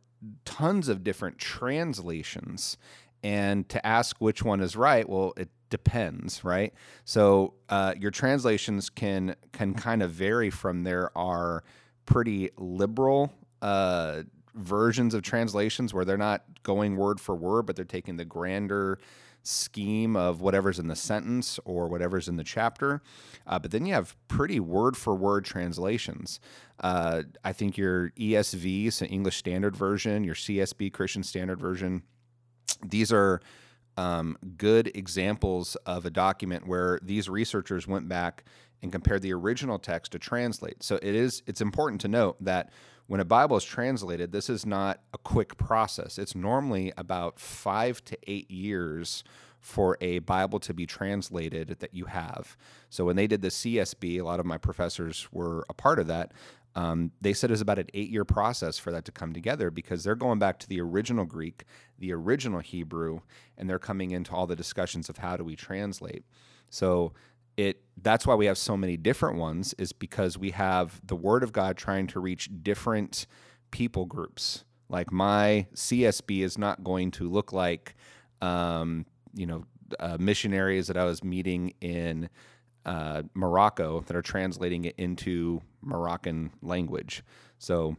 tons 0.45 0.89
of 0.89 1.05
different 1.05 1.39
translations, 1.39 2.77
and 3.23 3.69
to 3.69 3.85
ask 3.87 4.17
which 4.21 4.43
one 4.43 4.61
is 4.61 4.77
right, 4.77 5.09
well, 5.09 5.33
it 5.37 5.49
depends, 5.71 6.45
right? 6.45 6.73
So, 7.05 7.55
uh, 7.69 7.95
your 7.99 8.11
translations 8.11 8.91
can 8.91 9.37
can 9.53 9.75
kind 9.75 10.03
of 10.03 10.11
vary 10.11 10.51
from 10.51 10.85
there 10.85 11.17
are 11.17 11.65
pretty 12.07 12.51
liberal. 12.57 13.33
Uh, 13.61 14.23
versions 14.55 15.15
of 15.15 15.23
translations 15.23 15.95
where 15.95 16.05
they're 16.05 16.17
not 16.17 16.45
going 16.63 16.97
word 16.97 17.21
for 17.21 17.35
word, 17.35 17.67
but 17.67 17.77
they're 17.77 17.85
taking 17.85 18.17
the 18.17 18.25
grander 18.25 18.99
scheme 19.45 20.15
of 20.15 20.41
whatever's 20.41 20.79
in 20.79 20.87
the 20.87 20.97
sentence 20.97 21.59
or 21.65 21.89
whatever's 21.89 22.29
in 22.29 22.37
the 22.37 22.45
chapter. 22.45 23.03
Uh, 23.47 23.59
but 23.59 23.71
then 23.71 23.85
you 23.85 23.93
have 23.93 24.17
pretty 24.29 24.61
word 24.61 24.97
for 24.97 25.15
word 25.15 25.45
translations. 25.45 26.39
Uh, 26.81 27.23
I 27.45 27.53
think 27.53 27.77
your 27.77 28.11
ESV, 28.11 28.93
so 28.93 29.05
English 29.07 29.37
Standard 29.37 29.77
Version, 29.77 30.25
your 30.25 30.35
CSB, 30.35 30.93
Christian 30.93 31.23
Standard 31.23 31.61
Version, 31.61 32.03
these 32.85 33.13
are 33.13 33.41
um, 33.97 34.37
good 34.57 34.91
examples 34.95 35.77
of 35.87 36.07
a 36.07 36.11
document 36.11 36.67
where 36.67 36.99
these 37.03 37.29
researchers 37.29 37.87
went 37.87 38.09
back 38.09 38.45
and 38.83 38.91
compared 38.91 39.23
the 39.23 39.33
original 39.33 39.79
text 39.79 40.13
to 40.13 40.19
translate. 40.19 40.83
So 40.83 40.97
it 40.97 41.15
is 41.15 41.43
it's 41.47 41.61
important 41.61 42.01
to 42.03 42.09
note 42.09 42.37
that 42.45 42.71
when 43.07 43.21
a 43.21 43.25
Bible 43.25 43.57
is 43.57 43.65
translated, 43.65 44.33
this 44.33 44.49
is 44.49 44.65
not 44.65 45.01
a 45.13 45.19
quick 45.19 45.57
process. 45.57 46.19
It's 46.19 46.35
normally 46.35 46.93
about 46.97 47.39
five 47.39 48.05
to 48.07 48.19
eight 48.27 48.51
years 48.51 49.25
for 49.61 49.97
a 50.01 50.19
Bible 50.21 50.59
to 50.61 50.75
be 50.75 50.87
translated 50.87 51.77
that 51.79 51.95
you 51.95 52.07
have. 52.07 52.57
So 52.91 53.05
when 53.05 53.17
they 53.17 53.27
did 53.27 53.43
the 53.43 53.49
CSB, 53.49 54.21
a 54.21 54.25
lot 54.25 54.41
of 54.41 54.47
my 54.47 54.59
professors 54.59 55.29
were 55.31 55.65
a 55.69 55.75
part 55.75 55.99
of 55.99 56.09
that. 56.09 56.33
Um, 56.75 57.13
they 57.21 57.33
said 57.33 57.51
it 57.51 57.53
was 57.53 57.61
about 57.61 57.79
an 57.79 57.89
eight 57.95 58.11
year 58.11 58.25
process 58.25 58.79
for 58.79 58.91
that 58.93 59.05
to 59.05 59.13
come 59.13 59.33
together 59.33 59.71
because 59.71 60.03
they're 60.03 60.15
going 60.15 60.39
back 60.39 60.59
to 60.61 60.69
the 60.69 60.81
original 60.81 61.25
Greek, 61.25 61.65
the 61.99 62.13
original 62.13 62.61
Hebrew, 62.61 63.21
and 63.57 63.69
they're 63.69 63.79
coming 63.79 64.11
into 64.11 64.33
all 64.33 64.47
the 64.47 64.57
discussions 64.57 65.09
of 65.09 65.19
how 65.19 65.37
do 65.37 65.45
we 65.45 65.55
translate. 65.55 66.25
So 66.71 67.13
it 67.57 67.83
that's 68.01 68.27
why 68.27 68.35
we 68.35 68.47
have 68.47 68.59
so 68.59 68.77
many 68.77 68.97
different 68.97 69.39
ones 69.39 69.75
is 69.79 69.93
because 69.93 70.37
we 70.39 70.51
have 70.51 71.01
the 71.07 71.17
word 71.17 71.43
of 71.43 71.53
God 71.53 71.77
trying 71.77 72.07
to 72.09 72.21
reach 72.21 72.51
different 72.63 73.27
people 73.71 74.07
groups. 74.07 74.65
Like 74.89 75.13
my 75.13 75.67
CSB 75.75 76.43
is 76.43 76.59
not 76.59 76.83
going 76.83 77.11
to 77.13 77.29
look 77.29 77.53
like, 77.53 77.95
um, 78.41 79.07
you 79.35 79.47
know, 79.47 79.65
uh, 80.01 80.17
missionaries 80.19 80.87
that 80.89 80.97
I 80.97 81.05
was 81.05 81.23
meeting 81.23 81.75
in 81.81 82.29
uh, 82.85 83.23
Morocco 83.35 84.01
that 84.07 84.17
are 84.17 84.23
translating 84.23 84.85
it 84.85 84.95
into 84.99 85.63
Moroccan 85.81 86.51
language. 86.63 87.23
So 87.59 87.97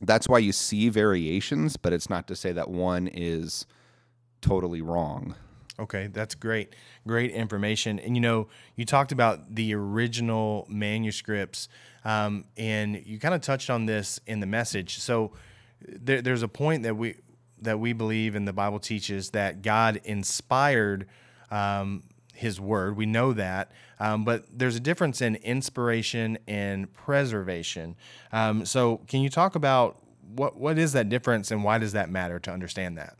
that's 0.00 0.28
why 0.28 0.38
you 0.38 0.52
see 0.52 0.88
variations, 0.88 1.76
but 1.76 1.92
it's 1.92 2.10
not 2.10 2.26
to 2.28 2.36
say 2.36 2.52
that 2.52 2.68
one 2.68 3.06
is 3.06 3.66
totally 4.40 4.82
wrong. 4.82 5.34
Okay, 5.78 6.08
that's 6.08 6.34
great. 6.34 6.74
Great 7.06 7.30
information. 7.30 7.98
And 7.98 8.14
you 8.14 8.20
know, 8.20 8.48
you 8.76 8.84
talked 8.84 9.10
about 9.10 9.54
the 9.54 9.74
original 9.74 10.66
manuscripts, 10.68 11.68
um, 12.04 12.44
and 12.56 13.02
you 13.06 13.18
kind 13.18 13.34
of 13.34 13.40
touched 13.40 13.70
on 13.70 13.86
this 13.86 14.20
in 14.26 14.40
the 14.40 14.46
message. 14.46 14.98
So 14.98 15.32
there, 15.80 16.20
there's 16.20 16.42
a 16.42 16.48
point 16.48 16.82
that 16.82 16.96
we 16.96 17.16
that 17.62 17.78
we 17.78 17.92
believe 17.92 18.34
and 18.34 18.46
the 18.46 18.52
Bible 18.52 18.80
teaches 18.80 19.30
that 19.30 19.62
God 19.62 20.00
inspired 20.04 21.06
um, 21.50 22.02
His 22.34 22.60
Word. 22.60 22.96
We 22.96 23.06
know 23.06 23.32
that, 23.32 23.72
um, 23.98 24.24
but 24.24 24.44
there's 24.52 24.76
a 24.76 24.80
difference 24.80 25.22
in 25.22 25.36
inspiration 25.36 26.38
and 26.46 26.92
preservation. 26.92 27.96
Um, 28.30 28.66
so, 28.66 28.98
can 29.08 29.20
you 29.20 29.30
talk 29.30 29.54
about 29.54 30.02
what 30.34 30.58
what 30.58 30.78
is 30.78 30.92
that 30.92 31.08
difference 31.08 31.50
and 31.50 31.64
why 31.64 31.78
does 31.78 31.92
that 31.92 32.10
matter 32.10 32.38
to 32.40 32.50
understand 32.50 32.98
that? 32.98 33.16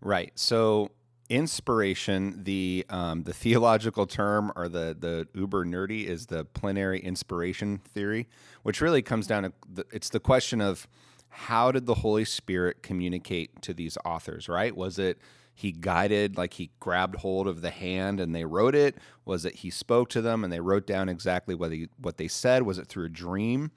Right. 0.00 0.32
So 0.34 0.90
inspiration, 1.28 2.42
the 2.44 2.84
um, 2.88 3.22
the 3.22 3.32
theological 3.32 4.06
term 4.06 4.52
or 4.56 4.68
the 4.68 4.96
the 4.98 5.28
uber 5.34 5.64
nerdy 5.64 6.04
is 6.04 6.26
the 6.26 6.44
plenary 6.44 7.00
inspiration 7.00 7.78
theory, 7.78 8.28
which 8.62 8.80
really 8.80 9.02
comes 9.02 9.26
down 9.26 9.44
to 9.44 9.52
the, 9.72 9.86
it's 9.92 10.08
the 10.08 10.20
question 10.20 10.60
of 10.60 10.86
how 11.28 11.72
did 11.72 11.86
the 11.86 11.94
Holy 11.94 12.24
Spirit 12.24 12.82
communicate 12.82 13.62
to 13.62 13.72
these 13.72 13.96
authors? 14.04 14.48
Right? 14.48 14.76
Was 14.76 14.98
it 14.98 15.18
he 15.54 15.72
guided 15.72 16.36
like 16.36 16.54
he 16.54 16.70
grabbed 16.80 17.16
hold 17.16 17.46
of 17.46 17.60
the 17.60 17.70
hand 17.70 18.20
and 18.20 18.34
they 18.34 18.44
wrote 18.44 18.74
it? 18.74 18.96
Was 19.24 19.44
it 19.44 19.56
he 19.56 19.70
spoke 19.70 20.08
to 20.10 20.20
them 20.20 20.44
and 20.44 20.52
they 20.52 20.60
wrote 20.60 20.86
down 20.86 21.08
exactly 21.08 21.54
what 21.54 21.72
he, 21.72 21.88
what 21.98 22.16
they 22.16 22.28
said? 22.28 22.62
Was 22.62 22.78
it 22.78 22.86
through 22.86 23.06
a 23.06 23.10
dream? 23.10 23.70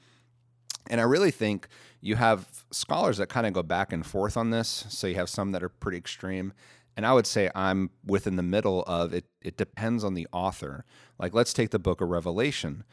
And 0.90 1.02
I 1.02 1.04
really 1.04 1.32
think 1.32 1.68
you 2.00 2.16
have 2.16 2.48
scholars 2.72 3.18
that 3.18 3.28
kind 3.28 3.48
of 3.48 3.54
go 3.54 3.64
back 3.64 3.92
and 3.92 4.06
forth 4.06 4.38
on 4.38 4.52
this. 4.52 4.86
So 4.90 5.08
you 5.08 5.16
have 5.16 5.30
some 5.30 5.52
that 5.52 5.64
are 5.64 5.70
pretty 5.70 5.98
extreme. 5.98 6.54
And 6.98 7.06
I 7.06 7.14
would 7.14 7.28
say 7.28 7.50
I'm 7.54 7.90
within 8.06 8.38
the 8.38 8.44
middle 8.44 8.84
of 8.84 9.14
it. 9.14 9.26
It 9.42 9.58
depends 9.58 10.04
on 10.04 10.14
the 10.14 10.28
author. 10.32 10.86
Like, 11.20 11.34
let's 11.34 11.54
take 11.54 11.72
the 11.72 11.80
book 11.80 12.00
of 12.02 12.10
Revelation. 12.10 12.84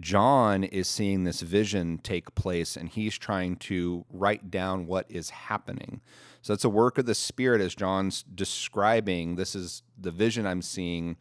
John 0.00 0.64
is 0.64 0.88
seeing 0.88 1.24
this 1.24 1.42
vision 1.42 1.98
take 1.98 2.34
place 2.34 2.76
and 2.76 2.88
he's 2.88 3.16
trying 3.18 3.56
to 3.56 4.04
write 4.10 4.50
down 4.50 4.86
what 4.86 5.06
is 5.08 5.30
happening. 5.30 6.00
So 6.40 6.54
it's 6.54 6.64
a 6.64 6.70
work 6.70 6.98
of 6.98 7.06
the 7.06 7.14
Spirit 7.14 7.60
as 7.60 7.74
John's 7.74 8.22
describing 8.22 9.36
this 9.36 9.54
is 9.54 9.82
the 9.98 10.10
vision 10.10 10.46
I'm 10.46 10.62
seeing 10.62 11.16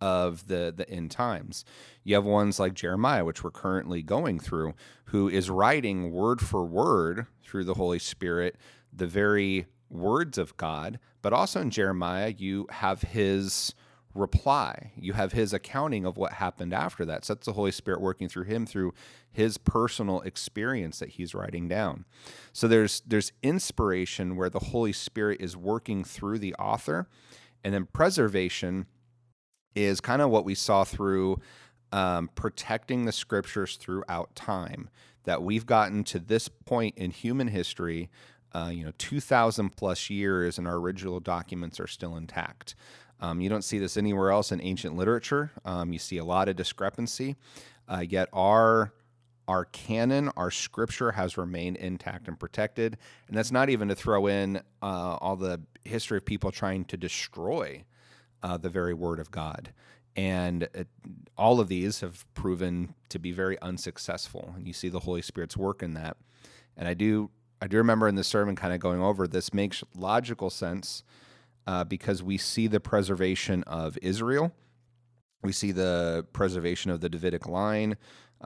of 0.00 0.48
the 0.48 0.72
the 0.74 0.88
end 0.90 1.10
times. 1.10 1.64
You 2.02 2.14
have 2.16 2.24
ones 2.24 2.58
like 2.58 2.74
Jeremiah, 2.74 3.24
which 3.24 3.44
we're 3.44 3.50
currently 3.50 4.02
going 4.02 4.40
through, 4.40 4.74
who 5.06 5.28
is 5.28 5.48
writing 5.48 6.10
word 6.10 6.40
for 6.40 6.64
word 6.64 7.26
through 7.42 7.64
the 7.64 7.74
Holy 7.74 7.98
Spirit 7.98 8.56
the 8.96 9.06
very 9.06 9.66
words 9.94 10.36
of 10.36 10.56
God. 10.56 10.98
But 11.22 11.32
also 11.32 11.60
in 11.60 11.70
Jeremiah, 11.70 12.34
you 12.36 12.66
have 12.70 13.02
his 13.02 13.74
reply. 14.14 14.92
You 14.96 15.12
have 15.14 15.32
his 15.32 15.52
accounting 15.52 16.04
of 16.04 16.16
what 16.16 16.34
happened 16.34 16.72
after 16.72 17.04
that. 17.04 17.24
So 17.24 17.34
that's 17.34 17.46
the 17.46 17.52
Holy 17.52 17.72
Spirit 17.72 18.00
working 18.00 18.28
through 18.28 18.44
him 18.44 18.64
through 18.64 18.94
his 19.30 19.58
personal 19.58 20.20
experience 20.20 21.00
that 21.00 21.10
he's 21.10 21.34
writing 21.34 21.68
down. 21.68 22.04
So 22.52 22.68
there's 22.68 23.02
there's 23.06 23.32
inspiration 23.42 24.36
where 24.36 24.50
the 24.50 24.60
Holy 24.60 24.92
Spirit 24.92 25.40
is 25.40 25.56
working 25.56 26.04
through 26.04 26.38
the 26.38 26.54
author, 26.54 27.08
and 27.64 27.74
then 27.74 27.86
preservation 27.86 28.86
is 29.74 30.00
kind 30.00 30.22
of 30.22 30.30
what 30.30 30.44
we 30.44 30.54
saw 30.54 30.84
through 30.84 31.40
um, 31.90 32.30
protecting 32.36 33.04
the 33.04 33.12
scriptures 33.12 33.76
throughout 33.76 34.34
time. 34.34 34.88
That 35.24 35.42
we've 35.42 35.64
gotten 35.64 36.04
to 36.04 36.18
this 36.18 36.48
point 36.48 36.98
in 36.98 37.10
human 37.10 37.48
history, 37.48 38.10
uh, 38.54 38.70
you 38.72 38.84
know, 38.84 38.92
2,000 38.98 39.76
plus 39.76 40.08
years, 40.10 40.58
and 40.58 40.66
our 40.66 40.76
original 40.76 41.20
documents 41.20 41.80
are 41.80 41.86
still 41.86 42.16
intact. 42.16 42.74
Um, 43.20 43.40
you 43.40 43.48
don't 43.48 43.62
see 43.62 43.78
this 43.78 43.96
anywhere 43.96 44.30
else 44.30 44.52
in 44.52 44.60
ancient 44.60 44.96
literature. 44.96 45.50
Um, 45.64 45.92
you 45.92 45.98
see 45.98 46.18
a 46.18 46.24
lot 46.24 46.48
of 46.48 46.56
discrepancy, 46.56 47.36
uh, 47.88 48.04
yet 48.06 48.28
our 48.32 48.92
our 49.46 49.66
canon, 49.66 50.30
our 50.36 50.50
scripture 50.50 51.12
has 51.12 51.36
remained 51.36 51.76
intact 51.76 52.28
and 52.28 52.38
protected. 52.38 52.96
And 53.28 53.36
that's 53.36 53.52
not 53.52 53.68
even 53.68 53.88
to 53.88 53.94
throw 53.94 54.26
in 54.26 54.56
uh, 54.82 55.16
all 55.20 55.36
the 55.36 55.60
history 55.84 56.16
of 56.16 56.24
people 56.24 56.50
trying 56.50 56.86
to 56.86 56.96
destroy 56.96 57.84
uh, 58.42 58.56
the 58.56 58.70
very 58.70 58.94
word 58.94 59.20
of 59.20 59.30
God. 59.30 59.72
And 60.16 60.62
it, 60.74 60.88
all 61.36 61.60
of 61.60 61.68
these 61.68 62.00
have 62.00 62.24
proven 62.34 62.94
to 63.08 63.18
be 63.18 63.32
very 63.32 63.60
unsuccessful. 63.60 64.54
And 64.56 64.66
you 64.66 64.72
see 64.72 64.88
the 64.88 65.00
Holy 65.00 65.22
Spirit's 65.22 65.56
work 65.56 65.82
in 65.82 65.94
that. 65.94 66.16
And 66.76 66.88
I 66.88 66.94
do, 66.94 67.30
I 67.60 67.66
do 67.66 67.76
remember 67.78 68.08
in 68.08 68.14
the 68.14 68.24
sermon 68.24 68.56
kind 68.56 68.74
of 68.74 68.80
going 68.80 69.00
over 69.00 69.26
this 69.26 69.54
makes 69.54 69.82
logical 69.94 70.50
sense 70.50 71.02
uh, 71.66 71.84
because 71.84 72.22
we 72.22 72.36
see 72.36 72.66
the 72.66 72.80
preservation 72.80 73.62
of 73.64 73.98
Israel, 74.02 74.52
we 75.42 75.52
see 75.52 75.72
the 75.72 76.26
preservation 76.32 76.90
of 76.90 77.00
the 77.00 77.08
Davidic 77.08 77.46
line, 77.46 77.96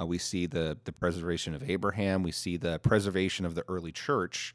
uh, 0.01 0.07
we 0.07 0.19
see 0.19 0.47
the 0.47 0.79
the 0.85 0.93
preservation 0.93 1.55
of 1.55 1.69
Abraham, 1.69 2.23
we 2.23 2.33
see 2.33 2.57
the 2.57 2.79
preservation 2.81 3.45
of 3.45 3.55
the 3.55 3.65
early 3.69 3.93
church. 3.93 4.55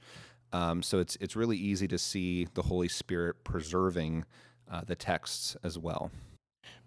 Um, 0.53 0.83
so 0.83 0.99
it's 0.99 1.17
it's 1.19 1.35
really 1.35 1.57
easy 1.57 1.87
to 1.87 1.97
see 1.97 2.47
the 2.53 2.61
Holy 2.61 2.87
Spirit 2.87 3.43
preserving 3.43 4.25
uh, 4.71 4.81
the 4.85 4.95
texts 4.95 5.57
as 5.63 5.77
well. 5.77 6.11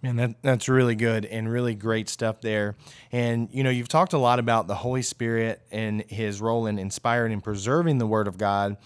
Man, 0.03 0.17
that, 0.17 0.43
that's 0.43 0.69
really 0.69 0.95
good 0.95 1.25
and 1.25 1.51
really 1.51 1.75
great 1.75 2.09
stuff 2.09 2.41
there. 2.41 2.77
And, 3.13 3.49
you 3.51 3.65
know, 3.65 3.71
you've 3.71 3.89
talked 3.89 4.13
a 4.13 4.19
lot 4.19 4.39
about 4.39 4.67
the 4.67 4.75
Holy 4.75 5.03
Spirit 5.03 5.63
and 5.71 6.03
his 6.09 6.41
role 6.41 6.67
in 6.67 6.79
inspiring 6.79 7.33
and 7.33 7.43
preserving 7.43 7.99
the 7.99 8.07
Word 8.07 8.29
of 8.29 8.37
God, 8.37 8.77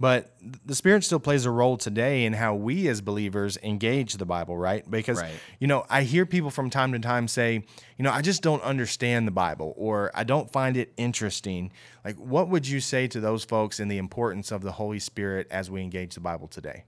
but 0.00 0.32
the 0.64 0.74
Spirit 0.74 1.02
still 1.02 1.18
plays 1.18 1.44
a 1.44 1.50
role 1.50 1.76
today 1.76 2.24
in 2.24 2.32
how 2.32 2.54
we 2.54 2.86
as 2.86 3.00
believers 3.00 3.58
engage 3.62 4.14
the 4.14 4.26
Bible, 4.26 4.56
right? 4.56 4.88
Because, 4.88 5.18
right. 5.18 5.32
you 5.58 5.66
know, 5.66 5.84
I 5.90 6.02
hear 6.02 6.24
people 6.24 6.50
from 6.50 6.70
time 6.70 6.92
to 6.92 6.98
time 7.00 7.26
say, 7.26 7.64
you 7.96 8.02
know, 8.04 8.12
I 8.12 8.22
just 8.22 8.42
don't 8.42 8.62
understand 8.62 9.26
the 9.26 9.32
Bible 9.32 9.74
or 9.76 10.12
I 10.14 10.22
don't 10.22 10.52
find 10.52 10.76
it 10.76 10.92
interesting. 10.96 11.72
Like, 12.04 12.16
what 12.16 12.48
would 12.48 12.68
you 12.68 12.78
say 12.78 13.08
to 13.08 13.20
those 13.20 13.42
folks 13.44 13.80
in 13.80 13.88
the 13.88 13.98
importance 13.98 14.52
of 14.52 14.62
the 14.62 14.72
Holy 14.72 15.00
Spirit 15.00 15.48
as 15.50 15.70
we 15.70 15.82
engage 15.82 16.14
the 16.14 16.20
Bible 16.20 16.46
today? 16.46 16.84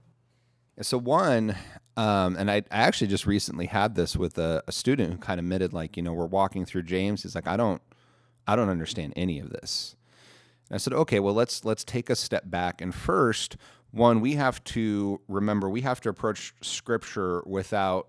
So 0.81 0.97
one, 0.97 1.55
um, 2.01 2.35
and 2.35 2.49
I, 2.49 2.63
I, 2.71 2.79
actually 2.79 3.07
just 3.07 3.27
recently 3.27 3.67
had 3.67 3.93
this 3.93 4.17
with 4.17 4.39
a, 4.39 4.63
a, 4.67 4.71
student 4.71 5.11
who 5.13 5.19
kind 5.19 5.39
of 5.39 5.45
admitted, 5.45 5.71
like, 5.71 5.95
you 5.95 6.01
know, 6.01 6.13
we're 6.13 6.25
walking 6.25 6.65
through 6.65 6.81
James. 6.81 7.21
He's 7.21 7.35
like, 7.35 7.45
I 7.45 7.55
don't, 7.55 7.79
I 8.47 8.55
don't 8.55 8.69
understand 8.69 9.13
any 9.15 9.37
of 9.39 9.51
this. 9.51 9.95
And 10.67 10.75
I 10.75 10.77
said, 10.79 10.93
okay, 10.93 11.19
well, 11.19 11.35
let's 11.35 11.63
let's 11.63 11.83
take 11.83 12.09
a 12.09 12.15
step 12.15 12.49
back. 12.49 12.81
And 12.81 12.95
first, 12.95 13.55
one, 13.91 14.19
we 14.19 14.33
have 14.33 14.63
to 14.63 15.21
remember 15.27 15.69
we 15.69 15.81
have 15.81 16.01
to 16.01 16.09
approach 16.09 16.55
Scripture 16.61 17.43
without 17.45 18.07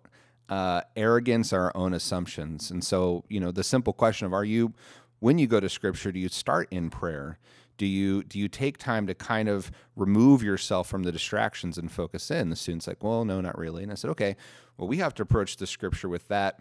uh, 0.49 0.81
arrogance 0.97 1.53
or 1.53 1.61
our 1.61 1.77
own 1.77 1.93
assumptions. 1.93 2.71
And 2.71 2.83
so, 2.83 3.25
you 3.29 3.41
know, 3.41 3.51
the 3.51 3.65
simple 3.65 3.93
question 3.93 4.27
of, 4.27 4.33
are 4.33 4.45
you, 4.45 4.73
when 5.19 5.37
you 5.37 5.47
go 5.47 5.61
to 5.61 5.69
Scripture, 5.69 6.13
do 6.13 6.19
you 6.19 6.31
start 6.31 6.67
in 6.71 6.89
prayer? 6.89 7.39
Do 7.83 7.89
you 7.89 8.23
do 8.23 8.39
you 8.39 8.47
take 8.47 8.79
time 8.79 9.09
to 9.09 9.15
kind 9.15 9.49
of 9.49 9.73
remove 9.97 10.41
yourself 10.41 10.87
from 10.87 11.03
the 11.03 11.11
distractions 11.11 11.77
and 11.77 11.91
focus 11.91 12.31
in? 12.31 12.49
The 12.49 12.55
student's 12.55 12.87
like 12.87 13.03
well 13.03 13.25
no 13.25 13.41
not 13.41 13.59
really. 13.59 13.83
And 13.83 13.91
i 13.91 13.97
said 13.97 14.11
okay 14.11 14.37
well 14.77 14.87
we 14.87 14.99
have 14.99 15.15
to 15.15 15.23
approach 15.25 15.57
the 15.57 15.67
scripture 15.67 16.09
with 16.09 16.29
that 16.29 16.61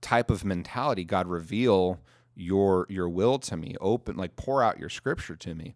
type 0.00 0.30
of 0.30 0.44
mentality. 0.44 1.04
God 1.04 1.26
reveal 1.26 1.98
your 2.36 2.86
your 2.88 3.08
will 3.08 3.40
to 3.40 3.56
me. 3.56 3.74
Open 3.80 4.16
like 4.16 4.36
pour 4.36 4.62
out 4.62 4.78
your 4.78 4.88
scripture 4.88 5.34
to 5.34 5.56
me. 5.56 5.74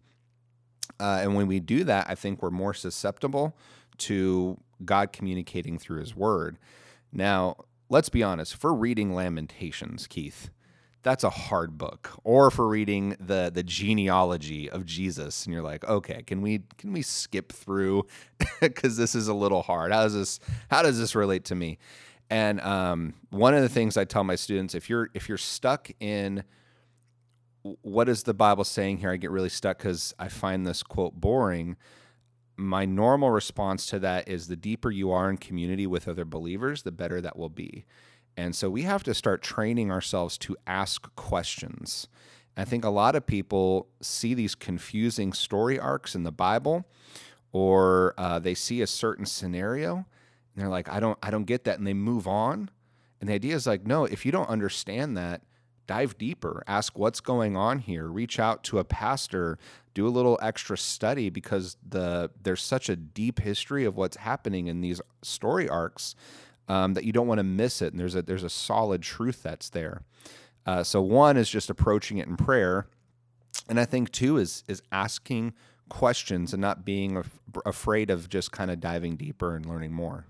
Uh, 0.97 1.19
and 1.23 1.35
when 1.35 1.47
we 1.47 1.59
do 1.59 1.83
that 1.83 2.09
i 2.09 2.15
think 2.15 2.41
we're 2.41 2.49
more 2.49 2.73
susceptible 2.73 3.57
to 3.97 4.57
god 4.85 5.11
communicating 5.11 5.77
through 5.77 5.99
his 5.99 6.15
word. 6.15 6.57
Now 7.11 7.57
let's 7.89 8.07
be 8.07 8.23
honest. 8.23 8.55
For 8.55 8.73
reading 8.73 9.13
lamentations 9.13 10.07
keith 10.07 10.51
that's 11.01 11.23
a 11.23 11.29
hard 11.29 11.77
book. 11.77 12.11
Or 12.23 12.51
for 12.51 12.67
reading 12.67 13.15
the 13.19 13.51
the 13.53 13.63
genealogy 13.63 14.69
of 14.69 14.85
Jesus 14.85 15.45
and 15.45 15.53
you're 15.53 15.63
like 15.63 15.87
okay 15.87 16.23
can 16.23 16.41
we 16.41 16.61
can 16.77 16.93
we 16.93 17.01
skip 17.01 17.51
through? 17.51 18.05
Cuz 18.75 18.97
this 18.97 19.15
is 19.15 19.27
a 19.27 19.33
little 19.33 19.61
hard. 19.61 19.91
How 19.91 20.03
does 20.03 20.13
this 20.13 20.39
how 20.69 20.81
does 20.81 20.99
this 20.99 21.15
relate 21.15 21.45
to 21.45 21.55
me? 21.55 21.77
And 22.29 22.61
um, 22.61 23.15
one 23.31 23.55
of 23.55 23.63
the 23.63 23.69
things 23.69 23.97
I 23.97 24.05
tell 24.05 24.23
my 24.23 24.35
students 24.35 24.75
if 24.75 24.89
you're 24.89 25.09
if 25.13 25.29
you're 25.29 25.37
stuck 25.37 25.89
in 25.99 26.43
what 27.81 28.07
is 28.07 28.23
the 28.23 28.33
Bible 28.33 28.63
saying 28.63 28.97
here? 28.97 29.11
I 29.11 29.17
get 29.17 29.31
really 29.31 29.49
stuck 29.49 29.79
cuz 29.79 30.13
I 30.19 30.27
find 30.27 30.65
this 30.65 30.83
quote 30.83 31.19
boring. 31.19 31.75
My 32.55 32.85
normal 32.85 33.31
response 33.31 33.85
to 33.87 33.99
that 33.99 34.27
is 34.27 34.47
the 34.47 34.57
deeper 34.57 34.91
you 34.91 35.11
are 35.11 35.29
in 35.29 35.37
community 35.37 35.87
with 35.87 36.09
other 36.09 36.25
believers 36.25 36.83
the 36.83 36.91
better 36.91 37.21
that 37.21 37.37
will 37.37 37.49
be 37.49 37.85
and 38.39 38.55
so 38.55 38.69
we 38.69 38.83
have 38.83 39.03
to 39.03 39.13
start 39.13 39.41
training 39.41 39.91
ourselves 39.91 40.37
to 40.37 40.55
ask 40.65 41.13
questions. 41.17 42.07
I 42.55 42.63
think 42.63 42.85
a 42.85 42.89
lot 42.89 43.15
of 43.15 43.25
people 43.25 43.89
see 44.01 44.33
these 44.33 44.55
confusing 44.55 45.33
story 45.33 45.77
arcs 45.77 46.15
in 46.15 46.23
the 46.23 46.31
Bible, 46.31 46.85
or 47.51 48.13
uh, 48.17 48.39
they 48.39 48.53
see 48.53 48.81
a 48.81 48.87
certain 48.87 49.25
scenario, 49.25 49.95
and 49.95 50.05
they're 50.55 50.69
like, 50.69 50.87
"I 50.87 51.01
don't, 51.01 51.17
I 51.21 51.31
don't 51.31 51.43
get 51.43 51.65
that," 51.65 51.79
and 51.79 51.85
they 51.85 51.93
move 51.93 52.27
on. 52.27 52.69
And 53.19 53.29
the 53.29 53.33
idea 53.33 53.55
is 53.55 53.67
like, 53.67 53.85
no, 53.85 54.05
if 54.05 54.25
you 54.25 54.31
don't 54.31 54.47
understand 54.47 55.17
that, 55.17 55.41
dive 55.85 56.17
deeper, 56.17 56.63
ask 56.65 56.97
what's 56.97 57.19
going 57.19 57.57
on 57.57 57.79
here, 57.79 58.07
reach 58.07 58.39
out 58.39 58.63
to 58.65 58.79
a 58.79 58.85
pastor, 58.85 59.57
do 59.93 60.07
a 60.07 60.09
little 60.09 60.39
extra 60.41 60.77
study 60.77 61.29
because 61.29 61.75
the 61.85 62.31
there's 62.41 62.61
such 62.61 62.87
a 62.87 62.95
deep 62.95 63.39
history 63.39 63.83
of 63.83 63.97
what's 63.97 64.15
happening 64.15 64.67
in 64.67 64.79
these 64.79 65.01
story 65.23 65.67
arcs 65.67 66.15
um, 66.69 66.93
that 66.93 67.03
you 67.03 67.11
don't 67.11 67.27
want 67.27 67.39
to 67.39 67.43
miss 67.43 67.81
it. 67.81 67.91
And 67.91 67.99
there's 67.99 68.15
a 68.15 68.21
there's 68.21 68.43
a 68.43 68.49
solid 68.49 69.01
truth 69.01 69.43
that's 69.43 69.69
there. 69.69 70.03
Uh, 70.65 70.83
so 70.83 71.01
one 71.01 71.35
is 71.35 71.49
just 71.49 71.69
approaching 71.69 72.19
it 72.19 72.27
in 72.27 72.37
prayer, 72.37 72.87
and 73.67 73.79
I 73.79 73.85
think 73.85 74.11
two 74.11 74.37
is 74.37 74.63
is 74.67 74.81
asking 74.91 75.53
questions 75.89 76.53
and 76.53 76.61
not 76.61 76.85
being 76.85 77.17
af- 77.17 77.39
afraid 77.65 78.11
of 78.11 78.29
just 78.29 78.51
kind 78.51 78.69
of 78.69 78.79
diving 78.79 79.15
deeper 79.15 79.55
and 79.55 79.65
learning 79.65 79.91
more. 79.91 80.27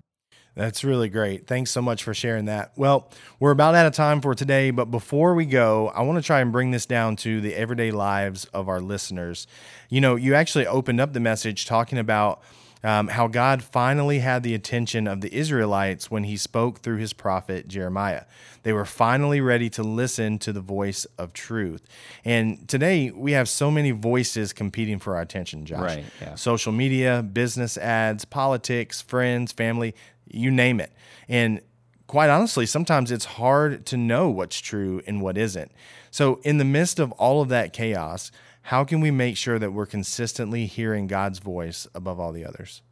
That's 0.56 0.84
really 0.84 1.10
great. 1.10 1.48
Thanks 1.48 1.72
so 1.72 1.82
much 1.82 2.04
for 2.04 2.14
sharing 2.14 2.46
that. 2.46 2.74
Well, 2.76 3.12
we're 3.40 3.52
about 3.52 3.76
out 3.76 3.86
of 3.86 3.94
time 3.94 4.20
for 4.20 4.34
today, 4.34 4.72
but 4.72 4.86
before 4.86 5.34
we 5.36 5.46
go, 5.46 5.90
I 5.90 6.02
want 6.02 6.18
to 6.18 6.26
try 6.26 6.42
and 6.42 6.52
bring 6.52 6.72
this 6.72 6.86
down 6.86 7.16
to 7.18 7.40
the 7.40 7.56
everyday 7.56 7.92
lives 7.92 8.46
of 8.46 8.68
our 8.68 8.82
listeners. 8.82 9.48
You 9.90 10.02
know, 10.02 10.16
you 10.16 10.34
actually 10.34 10.68
opened 10.68 11.00
up 11.00 11.14
the 11.14 11.20
message 11.20 11.66
talking 11.66 11.98
about 11.98 12.42
um, 12.84 13.10
how 13.10 13.28
God 13.28 13.62
finally 13.62 14.20
had 14.20 14.44
the 14.44 14.54
attention 14.56 15.08
of 15.08 15.22
the 15.22 15.34
Israelites 15.34 16.10
when 16.10 16.24
he 16.24 16.38
spoke 16.38 16.80
through 16.80 16.98
his 16.98 17.14
prophet 17.14 17.68
Jeremiah. 17.68 18.24
They 18.64 18.74
were 18.74 18.86
finally 18.86 19.42
ready 19.42 19.70
to 19.72 19.84
listen 19.84 20.40
to 20.40 20.54
the 20.54 20.62
voice 20.62 21.06
of 21.18 21.34
truth. 21.34 21.86
And 22.24 22.68
today 22.68 23.12
we 23.12 23.34
have 23.34 23.50
so 23.50 23.70
many 23.70 23.92
voices 23.92 24.54
competing 24.54 25.00
for 25.00 25.16
our 25.16 25.22
attention, 25.22 25.66
Josh. 25.66 25.80
Right, 25.82 26.06
yeah. 26.22 26.36
Social 26.36 26.72
media, 26.72 27.22
business 27.22 27.78
ads, 27.78 28.26
politics, 28.26 29.02
friends, 29.02 29.52
family, 29.52 29.96
you 30.28 30.52
name 30.52 30.80
it. 30.80 30.94
And 31.28 31.62
quite 32.08 32.30
honestly, 32.30 32.66
sometimes 32.66 33.12
it's 33.12 33.26
hard 33.26 33.86
to 33.88 33.98
know 33.98 34.30
what's 34.30 34.60
true 34.60 35.02
and 35.06 35.22
what 35.22 35.38
isn't. 35.38 35.72
So, 36.12 36.40
in 36.44 36.58
the 36.58 36.66
midst 36.66 37.00
of 37.00 37.12
all 37.14 37.42
of 37.42 37.50
that 37.50 37.72
chaos, 37.72 38.32
how 38.70 38.84
can 38.84 39.02
we 39.02 39.10
make 39.10 39.36
sure 39.36 39.58
that 39.58 39.74
we're 39.74 39.88
consistently 39.88 40.68
hearing 40.68 41.08
God's 41.08 41.40
voice 41.40 41.88
above 41.96 42.20
all 42.20 42.32
the 42.32 42.46
others? 42.46 42.84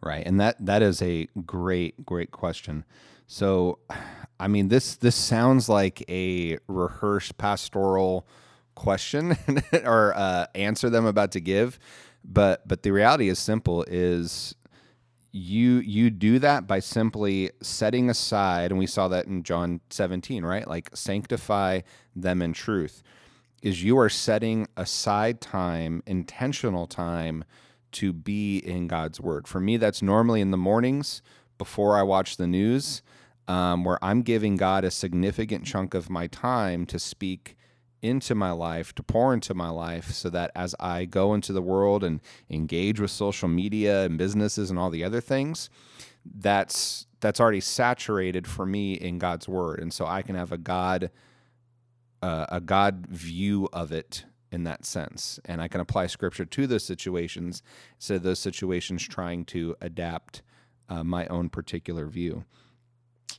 Right, 0.00 0.24
and 0.24 0.38
that 0.38 0.64
that 0.64 0.82
is 0.82 1.02
a 1.02 1.26
great 1.44 2.06
great 2.06 2.30
question. 2.30 2.84
So, 3.26 3.80
I 4.38 4.46
mean 4.46 4.68
this 4.68 4.94
this 4.94 5.16
sounds 5.16 5.68
like 5.68 6.04
a 6.08 6.58
rehearsed 6.68 7.38
pastoral 7.38 8.24
question 8.76 9.36
or 9.84 10.12
uh, 10.16 10.46
answer 10.54 10.88
that 10.88 10.96
I'm 10.96 11.06
about 11.06 11.32
to 11.32 11.40
give, 11.40 11.80
but 12.24 12.66
but 12.68 12.84
the 12.84 12.92
reality 12.92 13.28
is 13.28 13.40
simple: 13.40 13.82
is 13.88 14.54
you 15.32 15.78
you 15.78 16.10
do 16.10 16.38
that 16.38 16.68
by 16.68 16.78
simply 16.78 17.50
setting 17.62 18.08
aside, 18.10 18.70
and 18.70 18.78
we 18.78 18.86
saw 18.86 19.08
that 19.08 19.26
in 19.26 19.42
John 19.42 19.80
17, 19.90 20.44
right? 20.44 20.68
Like 20.68 20.90
sanctify 20.94 21.80
them 22.14 22.42
in 22.42 22.52
truth 22.52 23.02
is 23.62 23.82
you 23.82 23.98
are 23.98 24.08
setting 24.08 24.68
aside 24.76 25.40
time, 25.40 26.02
intentional 26.06 26.86
time 26.86 27.44
to 27.92 28.12
be 28.12 28.58
in 28.58 28.86
God's 28.86 29.20
word. 29.20 29.48
For 29.48 29.60
me, 29.60 29.76
that's 29.76 30.02
normally 30.02 30.40
in 30.40 30.50
the 30.50 30.56
mornings 30.56 31.22
before 31.58 31.96
I 31.96 32.02
watch 32.02 32.36
the 32.36 32.46
news, 32.46 33.02
um, 33.48 33.84
where 33.84 33.98
I'm 34.04 34.22
giving 34.22 34.56
God 34.56 34.84
a 34.84 34.90
significant 34.90 35.64
chunk 35.64 35.94
of 35.94 36.10
my 36.10 36.26
time 36.26 36.84
to 36.86 36.98
speak 36.98 37.56
into 38.02 38.34
my 38.34 38.50
life, 38.50 38.94
to 38.94 39.02
pour 39.02 39.32
into 39.32 39.54
my 39.54 39.70
life, 39.70 40.10
so 40.10 40.28
that 40.30 40.50
as 40.54 40.74
I 40.78 41.06
go 41.06 41.32
into 41.32 41.52
the 41.52 41.62
world 41.62 42.04
and 42.04 42.20
engage 42.50 43.00
with 43.00 43.10
social 43.10 43.48
media 43.48 44.04
and 44.04 44.18
businesses 44.18 44.70
and 44.70 44.78
all 44.78 44.90
the 44.90 45.04
other 45.04 45.20
things, 45.20 45.70
that's 46.24 47.06
that's 47.20 47.40
already 47.40 47.60
saturated 47.60 48.46
for 48.46 48.66
me 48.66 48.94
in 48.94 49.18
God's 49.18 49.48
word, 49.48 49.80
and 49.80 49.92
so 49.92 50.04
I 50.06 50.22
can 50.22 50.34
have 50.34 50.52
a 50.52 50.58
God 50.58 51.10
uh, 52.26 52.44
a 52.48 52.60
God 52.60 53.06
view 53.06 53.68
of 53.72 53.92
it 53.92 54.24
in 54.50 54.64
that 54.64 54.84
sense. 54.84 55.38
And 55.44 55.62
I 55.62 55.68
can 55.68 55.80
apply 55.80 56.08
scripture 56.08 56.44
to 56.44 56.66
those 56.66 56.84
situations 56.84 57.62
instead 57.94 58.16
of 58.16 58.22
those 58.24 58.40
situations 58.40 59.06
trying 59.06 59.44
to 59.46 59.76
adapt 59.80 60.42
uh, 60.88 61.04
my 61.04 61.28
own 61.28 61.48
particular 61.50 62.06
view. 62.06 62.44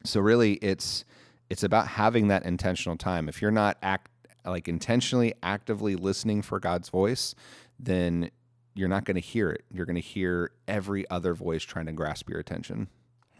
So 0.05 0.21
really 0.21 0.53
it's 0.53 1.03
it's 1.49 1.63
about 1.63 1.87
having 1.87 2.29
that 2.29 2.45
intentional 2.45 2.97
time. 2.97 3.27
If 3.27 3.41
you're 3.41 3.51
not 3.51 3.77
act 3.81 4.09
like 4.45 4.69
intentionally 4.69 5.33
actively 5.43 5.97
listening 5.97 6.41
for 6.41 6.57
God's 6.57 6.87
voice, 6.87 7.35
then 7.77 8.31
you're 8.73 8.87
not 8.87 9.03
going 9.03 9.15
to 9.15 9.21
hear 9.21 9.49
it. 9.49 9.65
You're 9.69 9.85
going 9.85 9.95
to 9.95 10.01
hear 10.01 10.51
every 10.65 11.09
other 11.09 11.33
voice 11.33 11.63
trying 11.63 11.87
to 11.87 11.91
grasp 11.91 12.29
your 12.29 12.39
attention. 12.39 12.87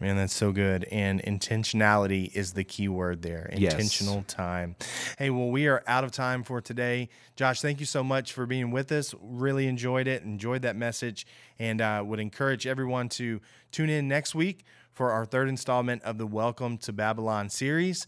Man, 0.00 0.16
that's 0.16 0.34
so 0.34 0.52
good. 0.52 0.84
And 0.84 1.20
intentionality 1.22 2.32
is 2.34 2.52
the 2.52 2.62
key 2.62 2.88
word 2.88 3.22
there. 3.22 3.50
Yes. 3.56 3.72
Intentional 3.72 4.22
time. 4.22 4.76
Hey, 5.18 5.30
well, 5.30 5.48
we 5.48 5.66
are 5.66 5.82
out 5.86 6.04
of 6.04 6.12
time 6.12 6.44
for 6.44 6.60
today. 6.60 7.08
Josh, 7.34 7.60
thank 7.60 7.80
you 7.80 7.86
so 7.86 8.04
much 8.04 8.32
for 8.32 8.46
being 8.46 8.70
with 8.70 8.92
us. 8.92 9.14
Really 9.20 9.66
enjoyed 9.66 10.06
it, 10.06 10.22
enjoyed 10.22 10.62
that 10.62 10.76
message, 10.76 11.26
and 11.58 11.80
uh, 11.80 12.02
would 12.06 12.20
encourage 12.20 12.66
everyone 12.66 13.08
to 13.10 13.40
tune 13.72 13.90
in 13.90 14.06
next 14.06 14.34
week 14.36 14.64
for 14.92 15.10
our 15.10 15.24
third 15.24 15.48
installment 15.48 16.02
of 16.02 16.16
the 16.16 16.26
Welcome 16.26 16.78
to 16.78 16.92
Babylon 16.92 17.48
series. 17.48 18.06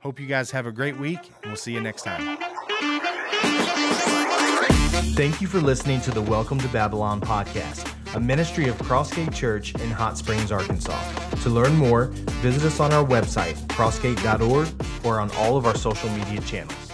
Hope 0.00 0.20
you 0.20 0.26
guys 0.26 0.52
have 0.52 0.66
a 0.66 0.72
great 0.72 0.96
week, 0.96 1.20
and 1.42 1.46
we'll 1.46 1.56
see 1.56 1.72
you 1.72 1.80
next 1.80 2.02
time. 2.02 2.36
Thank 5.14 5.40
you 5.40 5.48
for 5.48 5.60
listening 5.60 6.00
to 6.02 6.10
the 6.12 6.22
Welcome 6.22 6.58
to 6.60 6.68
Babylon 6.68 7.20
podcast 7.20 7.92
a 8.14 8.20
ministry 8.20 8.68
of 8.68 8.76
Crossgate 8.78 9.34
Church 9.34 9.74
in 9.76 9.90
Hot 9.90 10.18
Springs, 10.18 10.52
Arkansas. 10.52 11.00
To 11.42 11.50
learn 11.50 11.74
more, 11.74 12.04
visit 12.40 12.64
us 12.64 12.78
on 12.78 12.92
our 12.92 13.04
website, 13.04 13.56
crossgate.org, 13.66 14.68
or 15.04 15.18
on 15.18 15.28
all 15.32 15.56
of 15.56 15.66
our 15.66 15.74
social 15.74 16.08
media 16.10 16.40
channels. 16.42 16.91